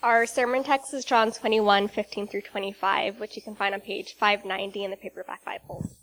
Our 0.00 0.26
sermon 0.26 0.62
text 0.62 0.94
is 0.94 1.04
John 1.04 1.32
21, 1.32 1.88
15 1.88 2.28
through 2.28 2.42
25, 2.42 3.18
which 3.18 3.34
you 3.34 3.42
can 3.42 3.56
find 3.56 3.74
on 3.74 3.80
page 3.80 4.14
590 4.14 4.84
in 4.84 4.92
the 4.92 4.96
paperback 4.96 5.44
Bibles. 5.44 5.96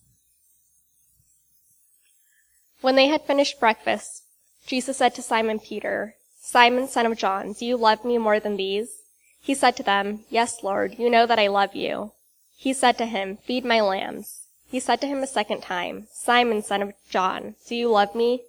When 2.81 2.95
they 2.95 3.07
had 3.07 3.21
finished 3.21 3.57
breakfast, 3.57 4.23
Jesus 4.67 4.97
said 4.97 5.15
to 5.15 5.21
Simon 5.21 5.59
Peter, 5.59 6.15
Simon, 6.37 6.89
son 6.89 7.05
of 7.05 7.17
John, 7.17 7.53
do 7.53 7.65
you 7.65 7.77
love 7.77 8.03
me 8.03 8.17
more 8.17 8.37
than 8.37 8.57
these? 8.57 9.03
He 9.41 9.53
said 9.53 9.77
to 9.77 9.83
them, 9.83 10.25
Yes, 10.29 10.61
Lord, 10.61 10.99
you 10.99 11.09
know 11.09 11.25
that 11.25 11.39
I 11.39 11.47
love 11.47 11.73
you. 11.73 12.11
He 12.57 12.73
said 12.73 12.97
to 12.97 13.05
him, 13.05 13.37
Feed 13.37 13.63
my 13.63 13.79
lambs. 13.79 14.41
He 14.69 14.81
said 14.81 14.99
to 15.01 15.07
him 15.07 15.23
a 15.23 15.27
second 15.27 15.61
time, 15.61 16.07
Simon, 16.11 16.61
son 16.61 16.81
of 16.81 16.93
John, 17.09 17.55
do 17.65 17.75
you 17.75 17.89
love 17.89 18.13
me? 18.13 18.41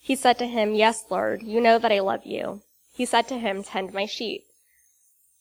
He 0.00 0.14
said 0.14 0.38
to 0.38 0.46
him, 0.46 0.76
Yes, 0.76 1.06
Lord, 1.10 1.42
you 1.42 1.60
know 1.60 1.76
that 1.76 1.90
I 1.90 1.98
love 1.98 2.24
you. 2.24 2.62
He 2.94 3.04
said 3.04 3.26
to 3.28 3.38
him, 3.38 3.64
Tend 3.64 3.92
my 3.92 4.06
sheep. 4.06 4.44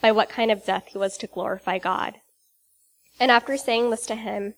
by 0.00 0.12
what 0.12 0.28
kind 0.28 0.50
of 0.50 0.64
death 0.64 0.86
he 0.88 0.98
was 0.98 1.16
to 1.18 1.26
glorify 1.26 1.78
God. 1.78 2.14
And 3.20 3.30
after 3.30 3.56
saying 3.56 3.90
this 3.90 4.06
to 4.06 4.14
him, 4.14 4.54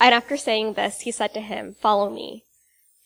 and 0.00 0.14
after 0.14 0.36
saying 0.36 0.74
this, 0.74 1.00
he 1.00 1.10
said 1.10 1.34
to 1.34 1.40
him, 1.40 1.74
Follow 1.80 2.10
me. 2.10 2.44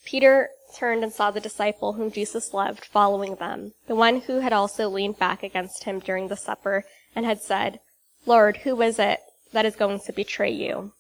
Peter 0.05 0.51
turned 0.75 1.03
and 1.03 1.13
saw 1.13 1.31
the 1.31 1.41
disciple 1.41 1.95
whom 1.95 2.11
Jesus 2.11 2.53
loved 2.53 2.85
following 2.85 3.37
them, 3.37 3.73
the 3.87 3.95
one 3.95 4.23
who 4.23 4.41
had 4.41 4.53
also 4.53 4.89
leaned 4.89 5.19
back 5.19 5.43
against 5.43 5.85
him 5.85 6.01
during 6.01 6.29
the 6.29 6.37
supper 6.37 6.85
and 7.15 7.25
had 7.25 7.41
said, 7.41 7.81
Lord, 8.27 8.59
who 8.59 8.81
is 8.83 8.99
it 8.99 9.21
that 9.53 9.67
is 9.67 9.77
going 9.77 10.01
to 10.01 10.13
betray 10.13 10.51
you? 10.51 10.93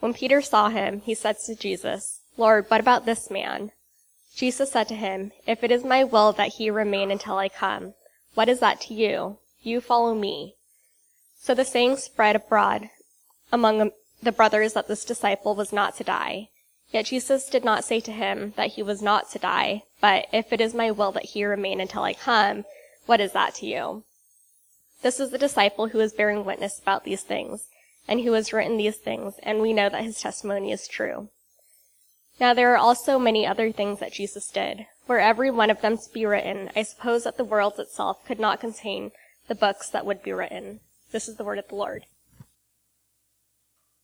When 0.00 0.14
Peter 0.14 0.42
saw 0.42 0.68
him, 0.68 1.00
he 1.00 1.14
said 1.14 1.38
to 1.46 1.54
Jesus, 1.54 2.20
Lord, 2.36 2.66
what 2.68 2.80
about 2.80 3.06
this 3.06 3.30
man? 3.30 3.72
Jesus 4.34 4.72
said 4.72 4.88
to 4.88 4.94
him, 4.94 5.32
If 5.46 5.64
it 5.64 5.70
is 5.70 5.84
my 5.84 6.04
will 6.04 6.32
that 6.32 6.54
he 6.54 6.70
remain 6.70 7.10
until 7.10 7.38
I 7.38 7.48
come, 7.48 7.94
what 8.34 8.48
is 8.48 8.60
that 8.60 8.80
to 8.82 8.94
you? 8.94 9.38
You 9.62 9.80
follow 9.80 10.14
me. 10.14 10.54
So 11.38 11.54
the 11.54 11.64
saying 11.64 11.96
spread 11.98 12.36
abroad 12.36 12.90
among 13.52 13.90
the 14.22 14.32
brothers 14.32 14.72
that 14.72 14.88
this 14.88 15.04
disciple 15.04 15.54
was 15.54 15.72
not 15.72 15.96
to 15.96 16.04
die. 16.04 16.48
Yet 16.90 17.06
Jesus 17.06 17.48
did 17.48 17.64
not 17.64 17.84
say 17.84 18.00
to 18.00 18.12
him 18.12 18.54
that 18.56 18.72
he 18.72 18.82
was 18.82 19.02
not 19.02 19.30
to 19.32 19.38
die, 19.38 19.82
but 20.00 20.26
if 20.32 20.52
it 20.52 20.60
is 20.60 20.74
my 20.74 20.90
will 20.90 21.12
that 21.12 21.24
he 21.24 21.44
remain 21.44 21.80
until 21.80 22.02
I 22.02 22.14
come, 22.14 22.64
what 23.06 23.20
is 23.20 23.32
that 23.32 23.54
to 23.56 23.66
you? 23.66 24.04
This 25.02 25.20
is 25.20 25.30
the 25.30 25.38
disciple 25.38 25.88
who 25.88 26.00
is 26.00 26.12
bearing 26.12 26.44
witness 26.44 26.78
about 26.78 27.04
these 27.04 27.22
things, 27.22 27.66
and 28.08 28.20
who 28.20 28.32
has 28.32 28.52
written 28.52 28.76
these 28.76 28.96
things, 28.96 29.34
and 29.42 29.60
we 29.60 29.72
know 29.72 29.88
that 29.88 30.04
his 30.04 30.20
testimony 30.20 30.72
is 30.72 30.88
true. 30.88 31.28
Now 32.38 32.54
there 32.54 32.72
are 32.72 32.78
also 32.78 33.18
many 33.18 33.46
other 33.46 33.72
things 33.72 33.98
that 34.00 34.12
Jesus 34.12 34.48
did. 34.48 34.86
Were 35.08 35.20
every 35.20 35.50
one 35.50 35.70
of 35.70 35.80
them 35.80 35.96
to 35.98 36.12
be 36.12 36.26
written, 36.26 36.70
I 36.74 36.82
suppose 36.82 37.24
that 37.24 37.36
the 37.36 37.44
world 37.44 37.78
itself 37.78 38.24
could 38.26 38.40
not 38.40 38.60
contain 38.60 39.10
the 39.48 39.54
books 39.54 39.88
that 39.90 40.04
would 40.04 40.22
be 40.22 40.32
written. 40.32 40.80
This 41.12 41.28
is 41.28 41.36
the 41.36 41.44
word 41.44 41.58
of 41.58 41.68
the 41.68 41.76
Lord. 41.76 42.04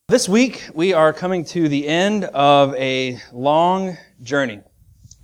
This 0.08 0.28
week, 0.28 0.68
we 0.74 0.92
are 0.92 1.12
coming 1.12 1.44
to 1.46 1.68
the 1.68 1.88
end 1.88 2.24
of 2.24 2.74
a 2.74 3.18
long 3.32 3.96
journey. 4.22 4.60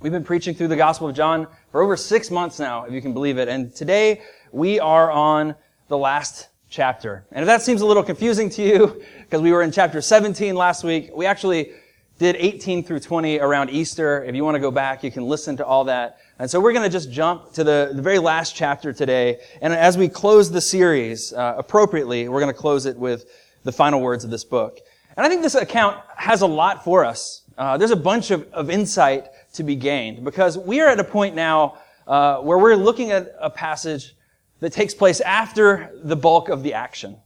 We've 0.01 0.13
been 0.13 0.25
preaching 0.25 0.55
through 0.55 0.69
the 0.69 0.77
Gospel 0.77 1.09
of 1.09 1.15
John 1.15 1.47
for 1.71 1.83
over 1.83 1.97
six 1.97 2.31
months 2.31 2.59
now, 2.59 2.85
if 2.85 2.93
you 2.93 3.03
can 3.03 3.13
believe 3.13 3.39
it. 3.39 3.49
And 3.49 3.75
today, 3.75 4.23
we 4.51 4.81
are 4.81 5.11
on 5.11 5.55
the 5.89 5.99
last 5.99 6.49
chapter. 6.71 7.27
And 7.33 7.43
if 7.43 7.47
that 7.47 7.63
seems 7.63 7.81
a 7.81 7.87
little 7.87 8.03
confusing 8.03 8.51
to 8.51 8.63
you, 8.63 9.03
because 9.23 9.43
we 9.43 9.53
were 9.53 9.63
in 9.63 9.73
chapter 9.73 10.01
17 10.01 10.55
last 10.55 10.85
week, 10.85 11.11
we 11.15 11.27
actually 11.27 11.73
did 12.19 12.35
18 12.37 12.83
through 12.83 13.01
20 13.01 13.39
around 13.39 13.71
Easter. 13.71 14.25
If 14.25 14.35
you 14.35 14.45
want 14.45 14.57
to 14.57 14.61
go 14.61 14.73
back, 14.73 15.05
you 15.05 15.11
can 15.11 15.23
listen 15.25 15.57
to 15.59 15.65
all 15.65 15.85
that. 15.85 16.19
And 16.41 16.51
so 16.51 16.61
we're 16.61 16.73
going 16.73 16.85
to 16.85 16.91
just 16.91 17.11
jump 17.13 17.53
to 17.53 17.63
the, 17.63 17.93
the 17.95 18.03
very 18.03 18.19
last 18.19 18.57
chapter 18.57 18.93
today. 18.93 19.39
And 19.63 19.73
as 19.73 19.97
we 19.97 20.09
close 20.09 20.51
the 20.51 20.61
series 20.61 21.33
uh, 21.33 21.55
appropriately, 21.57 22.29
we're 22.29 22.41
going 22.41 22.53
to 22.53 22.59
close 22.59 22.87
it 22.87 22.97
with 22.97 23.27
the 23.63 23.73
final 23.73 24.01
words 24.01 24.25
of 24.25 24.31
this 24.31 24.45
book. 24.45 24.81
And 25.17 25.25
I 25.25 25.29
think 25.29 25.43
this 25.43 25.55
account 25.55 25.97
has 26.17 26.43
a 26.43 26.47
lot 26.47 26.85
for 26.85 27.05
us. 27.05 27.43
Uh, 27.57 27.77
there's 27.77 27.93
a 27.93 27.97
bunch 27.97 28.31
of, 28.31 28.53
of 28.53 28.69
insight 28.69 29.29
to 29.55 29.63
be 29.63 29.77
gained 29.77 30.25
because 30.25 30.59
we 30.59 30.81
are 30.81 30.89
at 30.89 31.01
a 31.01 31.05
point 31.05 31.35
now 31.35 31.79
uh, 32.07 32.39
where 32.39 32.59
we're 32.59 32.77
looking 32.77 33.11
at 33.13 33.33
a 33.41 33.51
passage 33.51 34.15
that 34.61 34.73
takes 34.73 34.95
place 34.95 35.21
after 35.21 35.91
the 36.03 36.17
bulk 36.17 36.49
of 36.49 36.63
the 36.63 36.75
action. 36.75 37.17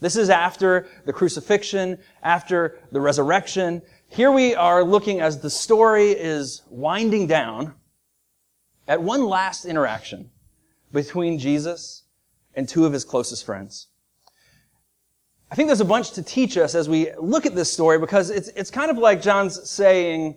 This 0.00 0.16
is 0.16 0.30
after 0.30 0.86
the 1.06 1.12
crucifixion, 1.12 1.98
after 2.22 2.78
the 2.92 3.00
resurrection, 3.00 3.82
here 4.08 4.32
we 4.32 4.54
are 4.54 4.82
looking 4.82 5.20
as 5.20 5.40
the 5.40 5.50
story 5.50 6.10
is 6.10 6.62
winding 6.70 7.26
down 7.26 7.74
at 8.86 9.02
one 9.02 9.24
last 9.26 9.64
interaction 9.64 10.30
between 10.92 11.38
Jesus 11.38 12.04
and 12.54 12.68
two 12.68 12.86
of 12.86 12.92
his 12.92 13.04
closest 13.04 13.44
friends. 13.44 13.88
I 15.50 15.54
think 15.54 15.68
there's 15.68 15.80
a 15.80 15.84
bunch 15.84 16.12
to 16.12 16.22
teach 16.22 16.56
us 16.56 16.74
as 16.74 16.88
we 16.88 17.10
look 17.18 17.46
at 17.46 17.54
this 17.54 17.72
story 17.72 17.98
because 17.98 18.30
it's, 18.30 18.48
it's 18.48 18.70
kind 18.70 18.90
of 18.90 18.98
like 18.98 19.22
John's 19.22 19.68
saying, 19.68 20.36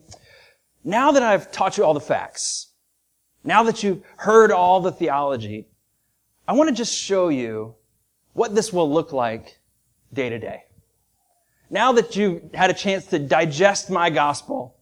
now 0.83 1.11
that 1.11 1.23
I've 1.23 1.51
taught 1.51 1.77
you 1.77 1.83
all 1.83 1.93
the 1.93 1.99
facts, 1.99 2.73
now 3.43 3.63
that 3.63 3.83
you've 3.83 4.03
heard 4.17 4.51
all 4.51 4.81
the 4.81 4.91
theology, 4.91 5.67
I 6.47 6.53
want 6.53 6.69
to 6.69 6.75
just 6.75 6.95
show 6.95 7.29
you 7.29 7.75
what 8.33 8.53
this 8.53 8.71
will 8.71 8.91
look 8.91 9.11
like 9.11 9.59
day 10.13 10.29
to 10.29 10.39
day. 10.39 10.63
Now 11.71 11.93
that 11.93 12.17
you've 12.17 12.53
had 12.53 12.69
a 12.69 12.73
chance 12.73 13.05
to 13.07 13.17
digest 13.17 13.89
my 13.89 14.09
gospel, 14.09 14.75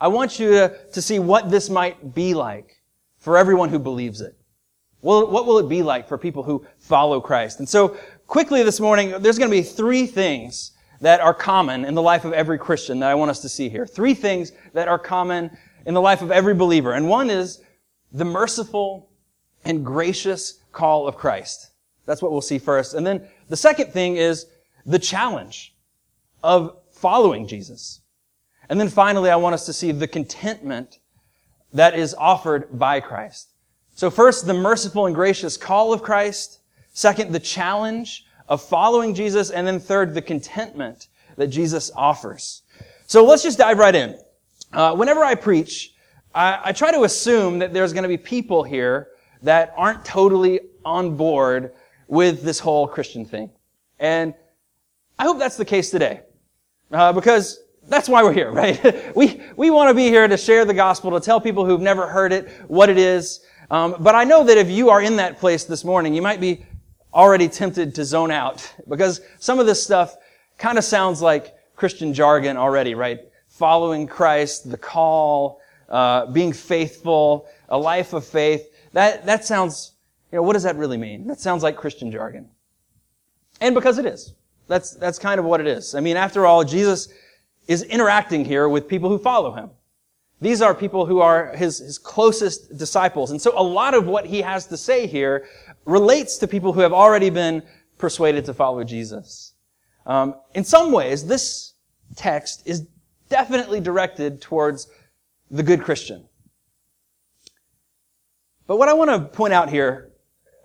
I 0.00 0.08
want 0.08 0.40
you 0.40 0.50
to, 0.50 0.76
to 0.92 1.00
see 1.00 1.20
what 1.20 1.50
this 1.50 1.70
might 1.70 2.14
be 2.14 2.34
like 2.34 2.82
for 3.18 3.38
everyone 3.38 3.68
who 3.68 3.78
believes 3.78 4.20
it. 4.20 4.36
Well, 5.02 5.30
what 5.30 5.46
will 5.46 5.58
it 5.60 5.68
be 5.68 5.84
like 5.84 6.08
for 6.08 6.18
people 6.18 6.42
who 6.42 6.66
follow 6.78 7.20
Christ? 7.20 7.60
And 7.60 7.68
so, 7.68 7.96
quickly 8.26 8.64
this 8.64 8.80
morning, 8.80 9.10
there's 9.22 9.38
going 9.38 9.50
to 9.50 9.56
be 9.56 9.62
three 9.62 10.04
things 10.04 10.72
that 11.00 11.20
are 11.20 11.32
common 11.32 11.84
in 11.84 11.94
the 11.94 12.02
life 12.02 12.24
of 12.24 12.32
every 12.32 12.58
Christian 12.58 12.98
that 13.00 13.10
I 13.10 13.14
want 13.14 13.30
us 13.30 13.40
to 13.42 13.48
see 13.48 13.68
here. 13.68 13.86
Three 13.86 14.14
things 14.14 14.50
that 14.72 14.88
are 14.88 14.98
common 14.98 15.56
in 15.86 15.94
the 15.94 16.00
life 16.00 16.22
of 16.22 16.32
every 16.32 16.54
believer. 16.54 16.94
And 16.94 17.08
one 17.08 17.30
is 17.30 17.62
the 18.10 18.24
merciful 18.24 19.10
and 19.64 19.86
gracious 19.86 20.58
call 20.72 21.06
of 21.06 21.16
Christ. 21.16 21.70
That's 22.04 22.20
what 22.20 22.32
we'll 22.32 22.40
see 22.40 22.58
first. 22.58 22.94
And 22.94 23.06
then 23.06 23.28
the 23.48 23.56
second 23.56 23.92
thing 23.92 24.16
is 24.16 24.46
the 24.84 24.98
challenge 24.98 25.75
of 26.46 26.78
following 26.92 27.46
Jesus. 27.46 28.00
And 28.68 28.80
then 28.80 28.88
finally, 28.88 29.30
I 29.30 29.36
want 29.36 29.54
us 29.54 29.66
to 29.66 29.72
see 29.72 29.92
the 29.92 30.08
contentment 30.08 30.98
that 31.72 31.98
is 31.98 32.14
offered 32.14 32.78
by 32.78 33.00
Christ. 33.00 33.50
So 33.94 34.10
first, 34.10 34.46
the 34.46 34.54
merciful 34.54 35.06
and 35.06 35.14
gracious 35.14 35.56
call 35.56 35.92
of 35.92 36.02
Christ. 36.02 36.60
Second, 36.92 37.32
the 37.32 37.40
challenge 37.40 38.26
of 38.48 38.62
following 38.62 39.14
Jesus. 39.14 39.50
And 39.50 39.66
then 39.66 39.80
third, 39.80 40.14
the 40.14 40.22
contentment 40.22 41.08
that 41.36 41.48
Jesus 41.48 41.90
offers. 41.94 42.62
So 43.06 43.24
let's 43.24 43.42
just 43.42 43.58
dive 43.58 43.78
right 43.78 43.94
in. 43.94 44.18
Uh, 44.72 44.94
whenever 44.94 45.24
I 45.24 45.34
preach, 45.34 45.94
I, 46.34 46.60
I 46.64 46.72
try 46.72 46.92
to 46.92 47.04
assume 47.04 47.58
that 47.60 47.72
there's 47.72 47.92
going 47.92 48.02
to 48.02 48.08
be 48.08 48.18
people 48.18 48.62
here 48.62 49.08
that 49.42 49.72
aren't 49.76 50.04
totally 50.04 50.60
on 50.84 51.16
board 51.16 51.72
with 52.08 52.42
this 52.42 52.58
whole 52.58 52.86
Christian 52.86 53.24
thing. 53.24 53.50
And 53.98 54.34
I 55.18 55.24
hope 55.24 55.38
that's 55.38 55.56
the 55.56 55.64
case 55.64 55.90
today. 55.90 56.20
Uh, 56.90 57.12
because 57.12 57.60
that's 57.88 58.08
why 58.08 58.22
we're 58.22 58.32
here, 58.32 58.50
right? 58.52 59.14
we, 59.16 59.40
we 59.56 59.70
want 59.70 59.90
to 59.90 59.94
be 59.94 60.08
here 60.08 60.26
to 60.28 60.36
share 60.36 60.64
the 60.64 60.74
gospel, 60.74 61.10
to 61.12 61.20
tell 61.20 61.40
people 61.40 61.64
who've 61.64 61.80
never 61.80 62.06
heard 62.06 62.32
it 62.32 62.48
what 62.68 62.88
it 62.88 62.98
is. 62.98 63.44
Um, 63.70 63.96
but 64.00 64.14
I 64.14 64.24
know 64.24 64.44
that 64.44 64.56
if 64.56 64.70
you 64.70 64.90
are 64.90 65.02
in 65.02 65.16
that 65.16 65.38
place 65.38 65.64
this 65.64 65.84
morning, 65.84 66.14
you 66.14 66.22
might 66.22 66.40
be 66.40 66.64
already 67.12 67.48
tempted 67.48 67.94
to 67.94 68.04
zone 68.04 68.30
out 68.30 68.72
because 68.88 69.20
some 69.38 69.58
of 69.58 69.66
this 69.66 69.82
stuff 69.82 70.16
kind 70.58 70.78
of 70.78 70.84
sounds 70.84 71.20
like 71.20 71.54
Christian 71.74 72.14
jargon 72.14 72.56
already, 72.56 72.94
right? 72.94 73.20
Following 73.48 74.06
Christ, 74.06 74.70
the 74.70 74.76
call, 74.76 75.60
uh, 75.88 76.26
being 76.26 76.52
faithful, 76.52 77.48
a 77.68 77.78
life 77.78 78.12
of 78.12 78.24
faith. 78.24 78.70
That, 78.92 79.26
that 79.26 79.44
sounds, 79.44 79.92
you 80.32 80.36
know, 80.36 80.42
what 80.42 80.54
does 80.54 80.62
that 80.62 80.76
really 80.76 80.96
mean? 80.96 81.26
That 81.26 81.40
sounds 81.40 81.62
like 81.62 81.76
Christian 81.76 82.10
jargon. 82.10 82.48
And 83.60 83.74
because 83.74 83.98
it 83.98 84.06
is. 84.06 84.34
That's, 84.68 84.92
that's 84.92 85.18
kind 85.18 85.38
of 85.38 85.44
what 85.44 85.60
it 85.60 85.66
is. 85.66 85.94
I 85.94 86.00
mean, 86.00 86.16
after 86.16 86.46
all, 86.46 86.64
Jesus 86.64 87.08
is 87.68 87.82
interacting 87.84 88.44
here 88.44 88.68
with 88.68 88.88
people 88.88 89.08
who 89.08 89.18
follow 89.18 89.52
him. 89.52 89.70
These 90.40 90.60
are 90.60 90.74
people 90.74 91.06
who 91.06 91.20
are 91.20 91.56
his, 91.56 91.78
his 91.78 91.98
closest 91.98 92.76
disciples. 92.76 93.30
And 93.30 93.40
so 93.40 93.58
a 93.58 93.62
lot 93.62 93.94
of 93.94 94.06
what 94.06 94.26
he 94.26 94.42
has 94.42 94.66
to 94.66 94.76
say 94.76 95.06
here 95.06 95.46
relates 95.84 96.36
to 96.38 96.48
people 96.48 96.72
who 96.72 96.80
have 96.80 96.92
already 96.92 97.30
been 97.30 97.62
persuaded 97.96 98.44
to 98.44 98.54
follow 98.54 98.84
Jesus. 98.84 99.54
Um, 100.04 100.34
in 100.54 100.62
some 100.62 100.92
ways, 100.92 101.26
this 101.26 101.72
text 102.16 102.62
is 102.66 102.86
definitely 103.28 103.80
directed 103.80 104.40
towards 104.40 104.88
the 105.50 105.62
good 105.62 105.82
Christian. 105.82 106.28
But 108.66 108.78
what 108.78 108.88
I 108.88 108.92
want 108.94 109.10
to 109.10 109.20
point 109.20 109.52
out 109.52 109.70
here, 109.70 110.10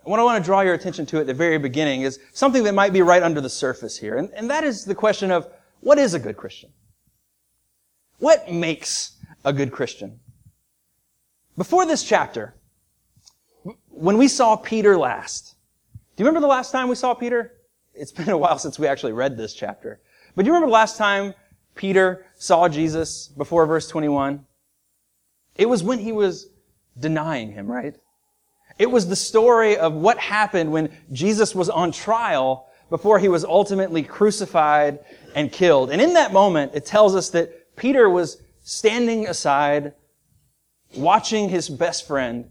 what 0.04 0.18
I 0.20 0.22
want 0.24 0.42
to 0.42 0.46
draw 0.46 0.60
your 0.62 0.74
attention 0.74 1.06
to 1.06 1.20
at 1.20 1.26
the 1.26 1.34
very 1.34 1.58
beginning 1.58 2.02
is 2.02 2.18
something 2.32 2.64
that 2.64 2.74
might 2.74 2.92
be 2.92 3.02
right 3.02 3.22
under 3.22 3.40
the 3.40 3.50
surface 3.50 3.98
here. 3.98 4.16
And, 4.16 4.30
and 4.34 4.50
that 4.50 4.64
is 4.64 4.84
the 4.84 4.94
question 4.94 5.30
of 5.30 5.48
what 5.80 5.98
is 5.98 6.14
a 6.14 6.18
good 6.18 6.36
Christian? 6.36 6.70
What 8.18 8.50
makes 8.50 9.16
a 9.44 9.52
good 9.52 9.72
Christian? 9.72 10.20
Before 11.56 11.84
this 11.86 12.02
chapter, 12.02 12.54
when 13.88 14.16
we 14.16 14.28
saw 14.28 14.56
Peter 14.56 14.96
last, 14.96 15.54
do 16.16 16.22
you 16.22 16.26
remember 16.26 16.40
the 16.40 16.50
last 16.50 16.72
time 16.72 16.88
we 16.88 16.94
saw 16.94 17.14
Peter? 17.14 17.52
It's 17.94 18.12
been 18.12 18.28
a 18.30 18.38
while 18.38 18.58
since 18.60 18.78
we 18.78 18.86
actually 18.86 19.12
read 19.12 19.36
this 19.36 19.54
chapter. 19.54 20.00
But 20.34 20.42
do 20.42 20.46
you 20.46 20.52
remember 20.52 20.68
the 20.68 20.74
last 20.74 20.96
time 20.96 21.34
Peter 21.74 22.26
saw 22.36 22.68
Jesus 22.68 23.28
before 23.28 23.66
verse 23.66 23.88
21? 23.88 24.44
It 25.56 25.68
was 25.68 25.82
when 25.82 25.98
he 25.98 26.12
was 26.12 26.48
denying 26.98 27.52
him, 27.52 27.66
right? 27.66 27.96
It 28.78 28.90
was 28.90 29.08
the 29.08 29.16
story 29.16 29.76
of 29.76 29.92
what 29.94 30.18
happened 30.18 30.72
when 30.72 30.90
Jesus 31.12 31.54
was 31.54 31.68
on 31.68 31.92
trial 31.92 32.68
before 32.90 33.18
he 33.18 33.28
was 33.28 33.44
ultimately 33.44 34.02
crucified 34.02 34.98
and 35.34 35.50
killed. 35.50 35.90
And 35.90 36.00
in 36.00 36.14
that 36.14 36.32
moment, 36.32 36.72
it 36.74 36.84
tells 36.84 37.14
us 37.14 37.30
that 37.30 37.74
Peter 37.76 38.08
was 38.08 38.42
standing 38.62 39.26
aside, 39.26 39.94
watching 40.96 41.48
his 41.48 41.68
best 41.68 42.06
friend, 42.06 42.50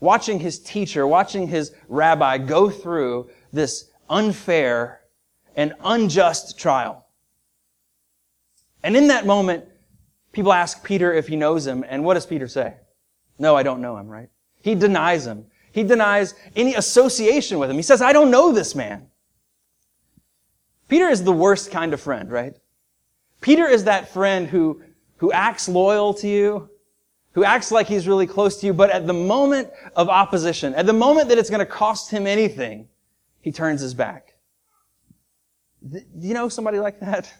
watching 0.00 0.40
his 0.40 0.58
teacher, 0.58 1.06
watching 1.06 1.48
his 1.48 1.72
rabbi 1.88 2.38
go 2.38 2.70
through 2.70 3.30
this 3.52 3.90
unfair 4.08 5.00
and 5.56 5.74
unjust 5.82 6.58
trial. 6.58 7.06
And 8.82 8.96
in 8.96 9.08
that 9.08 9.26
moment, 9.26 9.64
people 10.32 10.52
ask 10.52 10.84
Peter 10.84 11.12
if 11.12 11.26
he 11.28 11.36
knows 11.36 11.66
him, 11.66 11.84
and 11.88 12.04
what 12.04 12.14
does 12.14 12.26
Peter 12.26 12.46
say? 12.46 12.74
No, 13.38 13.56
I 13.56 13.62
don't 13.62 13.80
know 13.80 13.96
him, 13.96 14.06
right? 14.06 14.28
He 14.62 14.74
denies 14.74 15.26
him. 15.26 15.46
He 15.72 15.82
denies 15.82 16.34
any 16.56 16.74
association 16.74 17.58
with 17.58 17.70
him. 17.70 17.76
He 17.76 17.82
says, 17.82 18.02
I 18.02 18.12
don't 18.12 18.30
know 18.30 18.52
this 18.52 18.74
man. 18.74 19.08
Peter 20.88 21.08
is 21.08 21.22
the 21.22 21.32
worst 21.32 21.70
kind 21.70 21.92
of 21.92 22.00
friend, 22.00 22.30
right? 22.30 22.54
Peter 23.40 23.66
is 23.66 23.84
that 23.84 24.12
friend 24.12 24.48
who, 24.48 24.82
who 25.16 25.30
acts 25.32 25.68
loyal 25.68 26.14
to 26.14 26.26
you, 26.26 26.70
who 27.32 27.44
acts 27.44 27.70
like 27.70 27.86
he's 27.86 28.08
really 28.08 28.26
close 28.26 28.58
to 28.60 28.66
you, 28.66 28.72
but 28.72 28.90
at 28.90 29.06
the 29.06 29.12
moment 29.12 29.70
of 29.94 30.08
opposition, 30.08 30.74
at 30.74 30.86
the 30.86 30.92
moment 30.92 31.28
that 31.28 31.38
it's 31.38 31.50
going 31.50 31.60
to 31.60 31.66
cost 31.66 32.10
him 32.10 32.26
anything, 32.26 32.88
he 33.40 33.52
turns 33.52 33.80
his 33.80 33.94
back. 33.94 34.34
Do 35.88 36.00
you 36.18 36.34
know 36.34 36.48
somebody 36.48 36.80
like 36.80 36.98
that? 37.00 37.32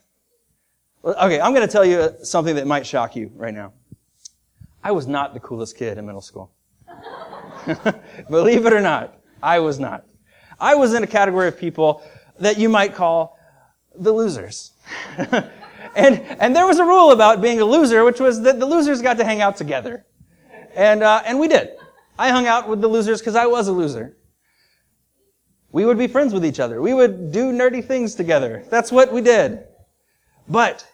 Okay, 1.04 1.40
I'm 1.40 1.54
going 1.54 1.66
to 1.66 1.72
tell 1.72 1.84
you 1.84 2.12
something 2.22 2.54
that 2.56 2.66
might 2.66 2.86
shock 2.86 3.16
you 3.16 3.32
right 3.34 3.54
now. 3.54 3.72
I 4.84 4.92
was 4.92 5.06
not 5.06 5.34
the 5.34 5.40
coolest 5.40 5.76
kid 5.76 5.98
in 5.98 6.06
middle 6.06 6.20
school. 6.20 6.52
Believe 8.30 8.66
it 8.66 8.72
or 8.72 8.80
not, 8.80 9.18
I 9.42 9.58
was 9.60 9.78
not. 9.78 10.04
I 10.60 10.74
was 10.74 10.94
in 10.94 11.02
a 11.02 11.06
category 11.06 11.48
of 11.48 11.58
people 11.58 12.02
that 12.40 12.58
you 12.58 12.68
might 12.68 12.94
call 12.94 13.38
the 13.94 14.12
losers. 14.12 14.72
and, 15.18 16.20
and 16.40 16.54
there 16.54 16.66
was 16.66 16.78
a 16.78 16.84
rule 16.84 17.10
about 17.10 17.40
being 17.40 17.60
a 17.60 17.64
loser, 17.64 18.04
which 18.04 18.20
was 18.20 18.42
that 18.42 18.58
the 18.58 18.66
losers 18.66 19.02
got 19.02 19.16
to 19.18 19.24
hang 19.24 19.40
out 19.40 19.56
together. 19.56 20.04
And, 20.74 21.02
uh, 21.02 21.22
and 21.24 21.38
we 21.38 21.48
did. 21.48 21.70
I 22.18 22.30
hung 22.30 22.46
out 22.46 22.68
with 22.68 22.80
the 22.80 22.88
losers 22.88 23.20
because 23.20 23.36
I 23.36 23.46
was 23.46 23.68
a 23.68 23.72
loser. 23.72 24.16
We 25.70 25.84
would 25.84 25.98
be 25.98 26.06
friends 26.06 26.32
with 26.32 26.44
each 26.44 26.60
other. 26.60 26.80
We 26.80 26.94
would 26.94 27.30
do 27.30 27.52
nerdy 27.52 27.84
things 27.84 28.14
together. 28.14 28.64
That's 28.70 28.90
what 28.90 29.12
we 29.12 29.20
did. 29.20 29.64
But 30.48 30.86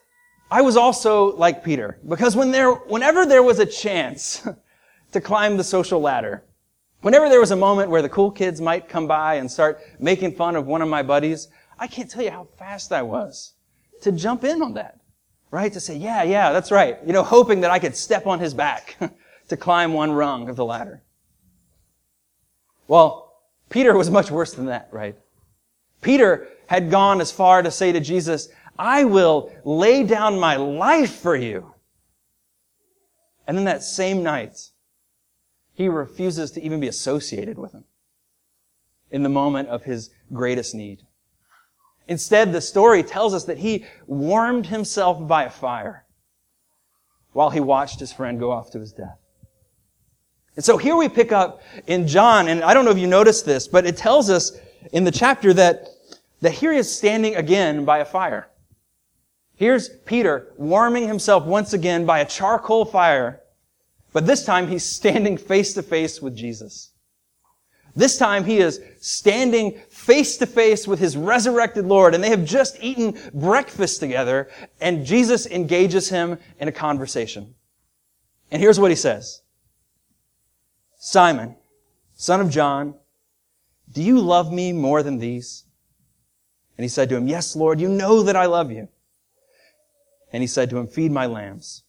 I 0.51 0.63
was 0.63 0.77
also 0.77 1.37
like 1.37 1.65
Peter, 1.65 1.99
because 2.07 2.37
when 2.37 2.51
there, 2.51 2.73
whenever 2.73 3.25
there 3.25 3.43
was 3.43 3.61
a 3.61 3.67
chance 3.67 4.47
to 5.13 5.21
climb 5.21 5.57
the 5.57 5.65
social 5.65 6.01
ladder, 6.01 6.45
whenever 7.05 7.29
there 7.29 7.39
was 7.39 7.51
a 7.51 7.57
moment 7.57 7.91
where 7.91 8.01
the 8.01 8.09
cool 8.09 8.31
kids 8.31 8.63
might 8.63 8.89
come 8.89 9.07
by 9.07 9.35
and 9.35 9.51
start 9.51 9.79
making 9.99 10.35
fun 10.35 10.57
of 10.57 10.67
one 10.67 10.81
of 10.81 10.89
my 10.89 11.03
buddies, 11.03 11.49
I 11.79 11.87
can't 11.87 12.11
tell 12.11 12.23
you 12.23 12.31
how 12.31 12.49
fast 12.59 12.93
I 12.93 13.03
was 13.03 13.53
to 14.01 14.11
jump 14.11 14.43
in 14.43 14.63
on 14.63 14.73
that. 14.75 15.01
Right? 15.51 15.73
To 15.75 15.81
say, 15.81 15.97
yeah, 15.97 16.23
yeah, 16.23 16.51
that's 16.51 16.73
right. 16.73 16.99
You 17.07 17.13
know, 17.13 17.23
hoping 17.23 17.61
that 17.61 17.71
I 17.71 17.79
could 17.79 17.95
step 17.95 18.27
on 18.27 18.41
his 18.41 18.55
back 18.55 18.97
to 19.49 19.57
climb 19.57 19.93
one 19.93 20.13
rung 20.13 20.49
of 20.49 20.57
the 20.57 20.65
ladder. 20.65 21.03
Well, 22.89 23.35
Peter 23.69 23.97
was 23.97 24.11
much 24.11 24.31
worse 24.31 24.55
than 24.55 24.67
that, 24.67 24.89
right? 24.91 25.15
Peter 26.01 26.49
had 26.67 26.91
gone 26.91 27.21
as 27.21 27.31
far 27.31 27.63
to 27.63 27.71
say 27.71 27.93
to 27.93 28.01
Jesus, 28.01 28.49
I 28.79 29.05
will 29.05 29.53
lay 29.65 30.05
down 30.05 30.41
my 30.41 30.57
life 30.57 31.17
for 31.21 31.37
you. 31.37 31.75
And 33.47 33.59
then 33.59 33.67
that 33.67 33.83
same 33.83 34.23
night, 34.23 34.71
he 35.75 35.89
refuses 35.89 36.51
to 36.53 36.63
even 36.63 36.81
be 36.81 36.89
associated 36.89 37.59
with 37.59 37.73
him 37.73 37.85
in 39.11 39.23
the 39.23 39.29
moment 39.29 39.69
of 39.69 39.85
his 39.85 40.11
greatest 40.33 40.75
need. 40.75 41.03
Instead, 42.07 42.53
the 42.53 42.61
story 42.61 43.03
tells 43.03 43.35
us 43.35 43.45
that 43.45 43.59
he 43.59 43.85
warmed 44.07 44.67
himself 44.67 45.27
by 45.27 45.45
a 45.45 45.51
fire 45.51 46.05
while 47.33 47.51
he 47.51 47.61
watched 47.61 47.99
his 48.01 48.13
friend 48.13 48.39
go 48.39 48.51
off 48.51 48.71
to 48.71 48.81
his 48.81 48.93
death. 48.93 49.19
And 50.57 50.65
so 50.65 50.77
here 50.77 50.95
we 50.95 51.09
pick 51.09 51.33
up 51.33 51.63
in 51.87 52.07
John, 52.07 52.49
and 52.49 52.63
I 52.63 52.75
don't 52.75 52.85
know 52.85 52.93
if 52.93 52.99
you 52.99 53.09
noticed 53.09 53.45
this, 53.45 53.67
but 53.67 53.87
it 53.87 53.97
tells 53.97 54.31
us 54.31 54.57
in 54.93 55.05
the 55.05 55.11
chapter 55.11 55.53
that, 55.55 55.89
that 56.43 56.53
here 56.53 56.73
he 56.73 56.79
is 56.79 56.95
standing 56.95 57.35
again 57.35 57.85
by 57.85 57.99
a 57.99 58.05
fire. 58.05 58.49
Here's 59.57 59.89
Peter 59.89 60.53
warming 60.57 61.09
himself 61.09 61.45
once 61.45 61.73
again 61.73 62.07
by 62.07 62.21
a 62.21 62.25
charcoal 62.25 62.85
fire, 62.85 63.41
but 64.15 64.27
this 64.27 64.45
time 64.45 64.69
he's 64.69 64.85
standing 64.85 65.37
face 65.37 65.75
to 65.75 65.83
face 65.83 66.23
with 66.23 66.37
Jesus. 66.37 66.93
This 67.97 68.17
time 68.17 68.45
he 68.45 68.59
is 68.59 68.81
standing 69.01 69.79
face 69.91 70.37
to 70.39 70.47
face 70.47 70.87
with 70.87 71.01
his 71.01 71.17
resurrected 71.17 71.85
Lord, 71.85 72.15
and 72.15 72.23
they 72.23 72.31
have 72.31 72.45
just 72.45 72.79
eaten 72.81 73.19
breakfast 73.35 74.01
together, 74.01 74.49
and 74.81 75.05
Jesus 75.05 75.47
engages 75.47 76.09
him 76.09 76.39
in 76.61 76.69
a 76.69 76.73
conversation. 76.73 77.55
And 78.53 78.63
here's 78.63 78.79
what 78.79 78.93
he 78.93 78.97
says. 78.97 79.43
Simon, 80.97 81.57
son 82.15 82.41
of 82.41 82.51
John, 82.51 82.95
do 83.93 84.01
you 84.01 84.21
love 84.21 84.53
me 84.53 84.73
more 84.73 85.03
than 85.03 85.19
these? 85.19 85.65
And 86.79 86.85
he 86.85 86.89
said 86.89 87.09
to 87.09 87.17
him, 87.17 87.27
Yes, 87.27 87.57
Lord, 87.57 87.81
you 87.81 87.89
know 87.89 88.23
that 88.23 88.37
I 88.37 88.47
love 88.47 88.71
you. 88.71 88.89
And 90.33 90.41
he 90.41 90.47
said 90.47 90.71
to 90.71 90.79
him, 90.79 90.87
Feed 90.87 91.11
my 91.11 91.27
lambs. 91.27 91.83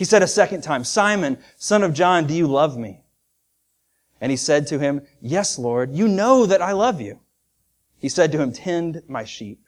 He 0.00 0.06
said 0.06 0.22
a 0.22 0.26
second 0.26 0.62
time, 0.62 0.82
Simon, 0.82 1.36
son 1.58 1.82
of 1.82 1.92
John, 1.92 2.26
do 2.26 2.32
you 2.32 2.46
love 2.46 2.78
me? 2.78 3.02
And 4.18 4.30
he 4.30 4.36
said 4.38 4.66
to 4.68 4.78
him, 4.78 5.02
Yes, 5.20 5.58
Lord, 5.58 5.94
you 5.94 6.08
know 6.08 6.46
that 6.46 6.62
I 6.62 6.72
love 6.72 7.02
you. 7.02 7.20
He 7.98 8.08
said 8.08 8.32
to 8.32 8.38
him, 8.38 8.50
Tend 8.50 9.02
my 9.08 9.24
sheep. 9.24 9.60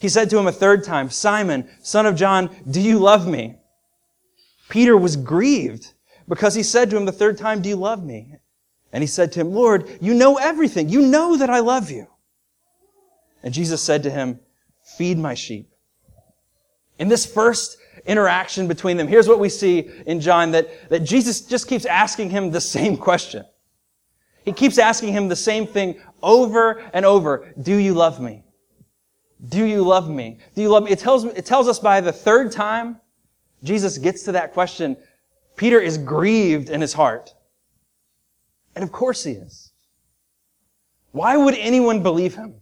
He 0.00 0.08
said 0.08 0.28
to 0.30 0.38
him 0.38 0.48
a 0.48 0.52
third 0.52 0.82
time, 0.82 1.08
Simon, 1.08 1.70
son 1.84 2.04
of 2.04 2.16
John, 2.16 2.50
do 2.68 2.80
you 2.80 2.98
love 2.98 3.28
me? 3.28 3.54
Peter 4.68 4.96
was 4.96 5.14
grieved 5.14 5.92
because 6.26 6.56
he 6.56 6.64
said 6.64 6.90
to 6.90 6.96
him 6.96 7.04
the 7.04 7.12
third 7.12 7.38
time, 7.38 7.62
Do 7.62 7.68
you 7.68 7.76
love 7.76 8.02
me? 8.02 8.34
And 8.92 9.04
he 9.04 9.06
said 9.06 9.30
to 9.32 9.40
him, 9.42 9.52
Lord, 9.52 9.88
you 10.00 10.14
know 10.14 10.36
everything. 10.36 10.88
You 10.88 11.00
know 11.00 11.36
that 11.36 11.48
I 11.48 11.60
love 11.60 11.92
you. 11.92 12.08
And 13.44 13.54
Jesus 13.54 13.80
said 13.80 14.02
to 14.02 14.10
him, 14.10 14.40
Feed 14.82 15.16
my 15.16 15.34
sheep. 15.34 15.70
In 16.98 17.06
this 17.06 17.24
first 17.24 17.76
interaction 18.06 18.68
between 18.68 18.96
them, 18.96 19.08
here's 19.08 19.28
what 19.28 19.38
we 19.38 19.48
see 19.48 19.90
in 20.06 20.20
John 20.20 20.50
that, 20.52 20.88
that 20.90 21.00
Jesus 21.00 21.42
just 21.42 21.68
keeps 21.68 21.84
asking 21.84 22.30
him 22.30 22.50
the 22.50 22.60
same 22.60 22.96
question. 22.96 23.44
He 24.44 24.52
keeps 24.52 24.78
asking 24.78 25.12
him 25.12 25.28
the 25.28 25.36
same 25.36 25.66
thing 25.66 26.00
over 26.22 26.82
and 26.92 27.04
over. 27.04 27.52
Do 27.60 27.76
you 27.76 27.94
love 27.94 28.20
me? 28.20 28.42
Do 29.48 29.64
you 29.64 29.82
love 29.82 30.08
me? 30.08 30.38
Do 30.54 30.62
you 30.62 30.68
love 30.68 30.84
me? 30.84 30.90
It 30.90 30.98
tells, 30.98 31.24
it 31.24 31.46
tells 31.46 31.68
us 31.68 31.78
by 31.78 32.00
the 32.00 32.12
third 32.12 32.52
time 32.52 33.00
Jesus 33.62 33.98
gets 33.98 34.24
to 34.24 34.32
that 34.32 34.52
question, 34.52 34.96
Peter 35.56 35.80
is 35.80 35.98
grieved 35.98 36.70
in 36.70 36.80
his 36.80 36.92
heart. 36.92 37.34
And 38.74 38.82
of 38.82 38.90
course 38.90 39.24
he 39.24 39.32
is. 39.32 39.72
Why 41.12 41.36
would 41.36 41.54
anyone 41.54 42.02
believe 42.02 42.34
him? 42.34 42.54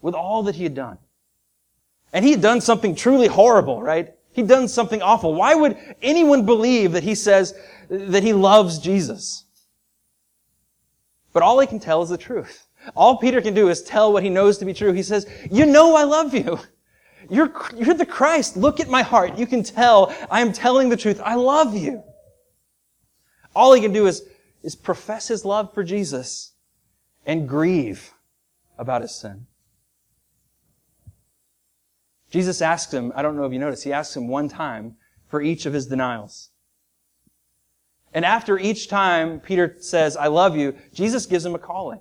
With 0.00 0.14
all 0.14 0.44
that 0.44 0.54
he 0.54 0.64
had 0.64 0.74
done. 0.74 0.98
And 2.12 2.24
he 2.24 2.30
had 2.32 2.40
done 2.40 2.60
something 2.60 2.94
truly 2.94 3.26
horrible, 3.26 3.82
right? 3.82 4.14
He'd 4.32 4.48
done 4.48 4.68
something 4.68 5.02
awful. 5.02 5.34
Why 5.34 5.54
would 5.54 5.76
anyone 6.00 6.46
believe 6.46 6.92
that 6.92 7.02
he 7.02 7.14
says 7.14 7.54
that 7.88 8.22
he 8.22 8.32
loves 8.32 8.78
Jesus? 8.78 9.44
But 11.32 11.42
all 11.42 11.58
he 11.60 11.66
can 11.66 11.80
tell 11.80 12.02
is 12.02 12.08
the 12.08 12.16
truth. 12.16 12.66
All 12.96 13.18
Peter 13.18 13.40
can 13.40 13.52
do 13.52 13.68
is 13.68 13.82
tell 13.82 14.12
what 14.12 14.22
he 14.22 14.30
knows 14.30 14.58
to 14.58 14.64
be 14.64 14.72
true. 14.72 14.92
He 14.92 15.02
says, 15.02 15.26
you 15.50 15.66
know 15.66 15.94
I 15.96 16.04
love 16.04 16.34
you. 16.34 16.60
You're, 17.28 17.52
you're 17.76 17.94
the 17.94 18.06
Christ. 18.06 18.56
Look 18.56 18.80
at 18.80 18.88
my 18.88 19.02
heart. 19.02 19.36
You 19.36 19.46
can 19.46 19.62
tell 19.62 20.14
I 20.30 20.40
am 20.40 20.52
telling 20.52 20.88
the 20.88 20.96
truth. 20.96 21.20
I 21.22 21.34
love 21.34 21.74
you. 21.74 22.02
All 23.54 23.72
he 23.72 23.82
can 23.82 23.92
do 23.92 24.06
is, 24.06 24.22
is 24.62 24.76
profess 24.76 25.28
his 25.28 25.44
love 25.44 25.74
for 25.74 25.82
Jesus 25.82 26.52
and 27.26 27.48
grieve 27.48 28.12
about 28.78 29.02
his 29.02 29.14
sin. 29.14 29.47
Jesus 32.30 32.60
asks 32.60 32.92
him, 32.92 33.12
I 33.14 33.22
don't 33.22 33.36
know 33.36 33.44
if 33.44 33.52
you 33.52 33.58
noticed, 33.58 33.84
he 33.84 33.92
asks 33.92 34.16
him 34.16 34.28
one 34.28 34.48
time 34.48 34.96
for 35.28 35.40
each 35.40 35.66
of 35.66 35.72
his 35.72 35.86
denials. 35.86 36.50
And 38.12 38.24
after 38.24 38.58
each 38.58 38.88
time 38.88 39.40
Peter 39.40 39.76
says, 39.80 40.16
I 40.16 40.28
love 40.28 40.56
you, 40.56 40.74
Jesus 40.92 41.26
gives 41.26 41.44
him 41.44 41.54
a 41.54 41.58
calling. 41.58 42.00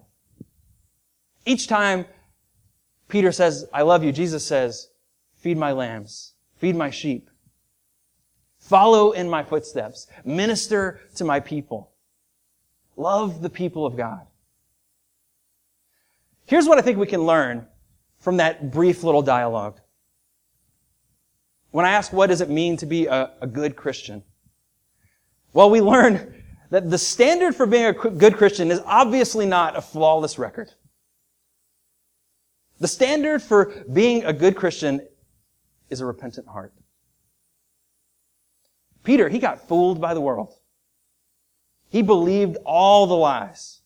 Each 1.45 1.67
time 1.67 2.05
Peter 3.07 3.31
says, 3.31 3.65
I 3.73 3.83
love 3.83 4.03
you, 4.03 4.11
Jesus 4.11 4.45
says, 4.45 4.89
feed 5.35 5.57
my 5.57 5.71
lambs, 5.71 6.33
feed 6.57 6.75
my 6.75 6.89
sheep, 6.89 7.29
follow 8.59 9.11
in 9.11 9.29
my 9.29 9.43
footsteps, 9.43 10.07
minister 10.25 11.01
to 11.15 11.23
my 11.23 11.39
people, 11.39 11.91
love 12.97 13.41
the 13.41 13.49
people 13.49 13.85
of 13.85 13.95
God. 13.95 14.27
Here's 16.45 16.67
what 16.67 16.77
I 16.77 16.81
think 16.81 16.97
we 16.97 17.07
can 17.07 17.25
learn 17.25 17.67
from 18.19 18.37
that 18.37 18.71
brief 18.71 19.03
little 19.03 19.21
dialogue. 19.21 19.79
When 21.77 21.85
I 21.85 21.91
ask 21.91 22.11
what 22.11 22.31
does 22.31 22.41
it 22.41 22.49
mean 22.49 22.75
to 22.77 22.87
be 22.87 23.05
a, 23.05 23.33
a 23.39 23.45
good 23.45 23.75
Christian? 23.75 24.23
Well, 25.53 25.69
we 25.69 25.79
learn 25.79 26.43
that 26.71 26.89
the 26.89 26.97
standard 26.97 27.55
for 27.55 27.67
being 27.67 27.85
a 27.85 27.93
good 27.93 28.35
Christian 28.35 28.71
is 28.71 28.81
obviously 28.83 29.45
not 29.45 29.77
a 29.77 29.81
flawless 29.83 30.39
record. 30.39 30.71
The 32.79 32.87
standard 32.87 33.43
for 33.43 33.85
being 33.93 34.25
a 34.25 34.33
good 34.33 34.55
Christian 34.55 35.07
is 35.91 36.01
a 36.01 36.05
repentant 36.07 36.47
heart. 36.47 36.73
Peter, 39.03 39.29
he 39.29 39.37
got 39.37 39.67
fooled 39.67 40.01
by 40.01 40.15
the 40.15 40.21
world. 40.21 40.55
He 41.89 42.01
believed 42.01 42.57
all 42.65 43.05
the 43.05 43.13
lies. 43.13 43.76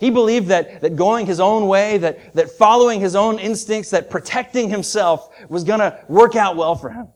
He 0.00 0.08
believed 0.08 0.48
that, 0.48 0.80
that 0.80 0.96
going 0.96 1.26
his 1.26 1.40
own 1.40 1.68
way, 1.68 1.98
that, 1.98 2.32
that 2.32 2.50
following 2.50 3.00
his 3.00 3.14
own 3.14 3.38
instincts, 3.38 3.90
that 3.90 4.08
protecting 4.08 4.70
himself 4.70 5.28
was 5.50 5.62
gonna 5.62 6.02
work 6.08 6.34
out 6.34 6.56
well 6.56 6.74
for 6.74 6.88
him. 6.88 7.08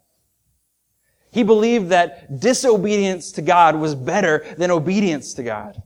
He 1.32 1.44
believed 1.44 1.88
that 1.88 2.40
disobedience 2.40 3.32
to 3.32 3.42
God 3.42 3.76
was 3.76 3.94
better 3.94 4.44
than 4.58 4.70
obedience 4.70 5.32
to 5.34 5.42
God. 5.42 5.82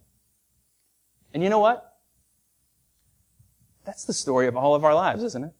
And 1.33 1.40
you 1.40 1.50
know 1.50 1.61
what? 1.61 1.85
That's 3.87 4.05
the 4.05 4.12
story 4.12 4.49
of 4.49 4.57
all 4.57 4.75
of 4.75 4.85
our 4.85 4.95
lives, 4.95 5.23
isn't 5.23 5.45
it? 5.45 5.52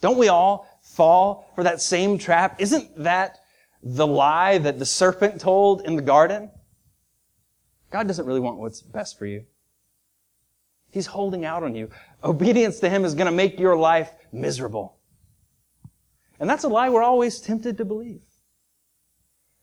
Don't 0.00 0.18
we 0.18 0.28
all 0.28 0.68
fall 0.82 1.50
for 1.56 1.64
that 1.64 1.80
same 1.80 2.16
trap? 2.16 2.60
Isn't 2.60 3.02
that 3.02 3.38
the 3.82 4.06
lie 4.06 4.58
that 4.58 4.78
the 4.78 4.86
serpent 4.86 5.40
told 5.40 5.80
in 5.80 5.96
the 5.96 6.02
garden? 6.02 6.52
God 7.90 8.06
doesn't 8.06 8.24
really 8.24 8.40
want 8.40 8.58
what's 8.58 8.80
best 8.80 9.18
for 9.18 9.26
you. 9.26 9.44
He's 10.94 11.06
holding 11.06 11.44
out 11.44 11.64
on 11.64 11.74
you. 11.74 11.90
Obedience 12.22 12.78
to 12.78 12.88
Him 12.88 13.04
is 13.04 13.16
going 13.16 13.26
to 13.26 13.32
make 13.32 13.58
your 13.58 13.76
life 13.76 14.12
miserable. 14.30 14.96
And 16.38 16.48
that's 16.48 16.62
a 16.62 16.68
lie 16.68 16.88
we're 16.88 17.02
always 17.02 17.40
tempted 17.40 17.78
to 17.78 17.84
believe. 17.84 18.22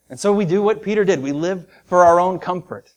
And 0.09 0.19
so 0.19 0.33
we 0.33 0.43
do 0.43 0.61
what 0.61 0.83
Peter 0.83 1.05
did. 1.05 1.23
We 1.23 1.31
live 1.31 1.67
for 1.85 2.03
our 2.03 2.19
own 2.19 2.37
comfort. 2.37 2.93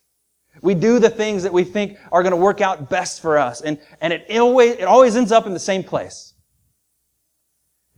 We 0.62 0.74
do 0.74 0.98
the 0.98 1.10
things 1.10 1.44
that 1.44 1.52
we 1.52 1.62
think 1.62 1.96
are 2.10 2.24
going 2.24 2.32
to 2.32 2.36
work 2.36 2.60
out 2.60 2.90
best 2.90 3.22
for 3.22 3.38
us. 3.38 3.60
And, 3.60 3.78
and 4.00 4.12
it 4.12 4.26
always, 4.40 4.72
it 4.72 4.84
always 4.84 5.14
ends 5.14 5.30
up 5.30 5.46
in 5.46 5.52
the 5.52 5.60
same 5.60 5.84
place. 5.84 6.34